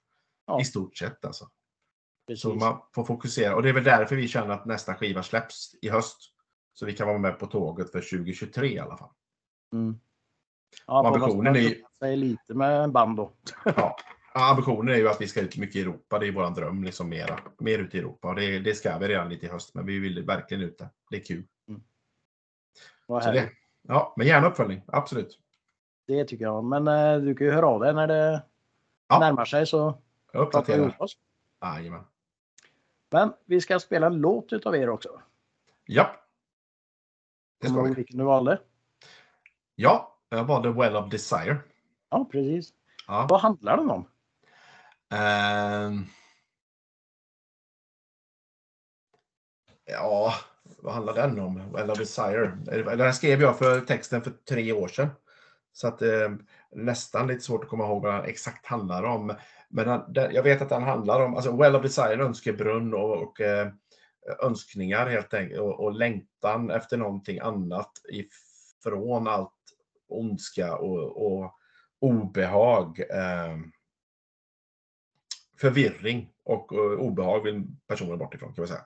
[0.48, 0.62] Ja.
[0.62, 1.46] I stort sett alltså.
[1.46, 1.52] Så
[2.28, 2.62] Precis.
[2.62, 3.56] man får fokusera.
[3.56, 6.18] Och det är väl därför vi känner att nästa skiva släpps i höst.
[6.74, 9.10] Så vi kan vara med på tåget för 2023 i alla fall.
[9.74, 10.00] Mm.
[10.88, 13.32] Ja, ambitionen är ju- sig lite med band då.
[13.76, 13.96] Ja.
[14.36, 16.20] Ambitionen är ju att vi ska ut mycket i Europa.
[16.20, 16.84] Det är vår dröm.
[16.84, 18.28] Liksom mera, mer ut i Europa.
[18.28, 19.74] Och det, det ska vi redan lite i höst.
[19.76, 20.90] Men vi vill verkligen ut där.
[21.10, 21.44] Det är kul.
[23.08, 23.54] Vad Så det, härligt.
[23.82, 24.82] ja, men gärna uppföljning.
[24.88, 25.40] Absolut.
[26.08, 26.64] Det tycker jag.
[26.64, 28.44] Men eh, du kan ju höra av dig när det
[29.08, 29.20] Ja.
[29.20, 30.02] närmar sig så
[30.32, 30.96] Jag uppdaterar.
[31.02, 31.18] oss.
[31.62, 32.04] Jajamän.
[33.12, 35.22] Men vi ska spela en låt utav er också.
[35.86, 36.16] Ja.
[37.62, 37.94] Det ska vi.
[37.94, 38.60] vilken du valde?
[39.76, 41.58] Ja, jag valde Well of Desire.
[42.10, 42.74] Ja, precis.
[43.08, 43.28] Ja.
[43.30, 44.08] Vad handlar den om?
[45.14, 46.06] Ehm.
[49.86, 50.34] Ja,
[50.78, 51.72] vad handlar den om?
[51.72, 52.58] Well of Desire.
[52.72, 55.10] Eller Den här skrev jag för texten för tre år sedan.
[55.74, 56.30] Så att eh,
[56.72, 59.36] nästan lite svårt att komma ihåg vad den exakt handlar om.
[59.70, 63.24] Men den, den, jag vet att den handlar om, alltså Well of Desire, önskebrunn och,
[63.24, 63.68] och eh,
[64.44, 65.62] önskningar helt enkelt.
[65.62, 69.52] Och, och längtan efter någonting annat ifrån allt
[70.14, 71.54] ondska och, och
[72.00, 73.00] obehag.
[73.00, 73.58] Eh,
[75.62, 78.86] förvirring och eh, obehag vill personen bort ifrån kan vi säga.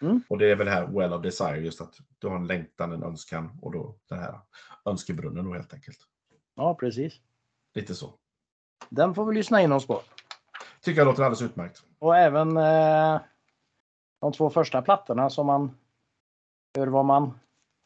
[0.00, 0.22] Mm.
[0.28, 2.92] Och det är väl det här well of desire, just att du har en längtan,
[2.92, 4.40] en önskan och då den här
[4.84, 5.98] önskebrunnen då helt enkelt.
[6.54, 7.20] Ja, precis.
[7.74, 8.14] Lite så.
[8.88, 10.02] Den får vi lyssna in oss på.
[10.80, 11.82] Tycker jag låter alldeles utmärkt.
[11.98, 13.20] Och även eh,
[14.20, 15.76] de två första plattorna som man
[16.76, 17.38] hör vad man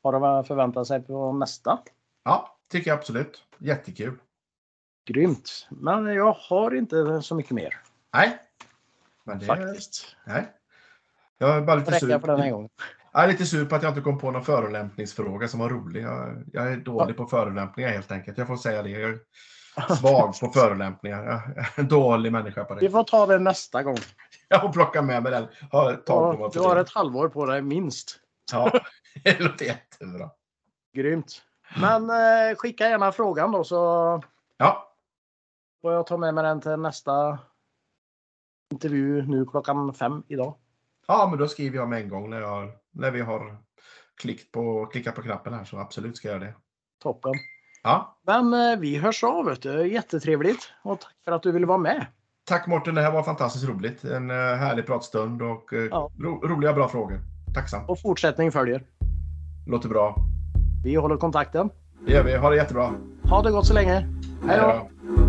[0.03, 1.79] har att förvänta sig på nästa.
[2.25, 3.45] Ja, tycker jag absolut.
[3.59, 4.19] Jättekul.
[5.07, 5.69] Grymt.
[5.71, 7.81] Men jag har inte så mycket mer
[8.13, 8.39] Nej.
[9.25, 10.17] Men det, faktiskt.
[10.27, 10.53] Nej.
[11.39, 12.19] Jag är bara lite sur.
[12.19, 12.71] för den här gången.
[13.13, 16.03] Jag är lite sur på att jag inte kom på någon förolämpningsfråga som var rolig.
[16.03, 18.39] Jag, jag är dålig på förolämpningar helt enkelt.
[18.39, 18.91] Jag får säga det.
[18.91, 19.19] Jag är
[19.95, 21.25] svag på förolämpningar.
[21.25, 22.91] Jag är en dålig människa på Vi det.
[22.91, 23.97] får ta det nästa gång.
[24.49, 25.49] Jag får plocka med mig den.
[25.73, 26.81] Ha ett tag på mig Du har det.
[26.81, 28.21] ett halvår på dig minst.
[28.53, 28.81] Ja,
[29.25, 30.31] det låter jättebra.
[30.97, 31.43] Grymt.
[31.81, 33.77] Men eh, skicka gärna frågan då så
[34.57, 34.93] Ja,
[35.83, 37.39] får jag ta med mig den till nästa
[38.73, 40.55] intervju nu klockan fem idag.
[41.07, 43.57] ja, men då skriver jag med en gång när jag när vi har
[44.21, 46.55] klickat på, klickat på knappen här så absolut ska jag göra det.
[47.03, 47.33] Toppen.
[47.83, 49.45] Ja, Men eh, vi hörs av.
[49.45, 49.93] Vet du.
[49.93, 50.73] Jättetrevligt.
[50.83, 52.07] Och tack för att du ville vara med.
[52.45, 54.05] tack Mårten, det här var fantastiskt roligt.
[54.05, 56.11] En eh, härlig pratstund och eh, Ja.
[56.19, 57.21] ro, roliga bra frågor.
[57.55, 57.89] Tacksam.
[57.91, 58.87] Och fortsättning följer.
[59.67, 60.15] Låter bra.
[60.85, 61.71] Vi håller kontakten.
[62.07, 62.37] Det gör vi.
[62.37, 62.91] Ha det jättebra.
[63.23, 63.95] Ha det gott så länge.
[64.47, 64.67] Hej då!
[64.67, 65.20] Hej då.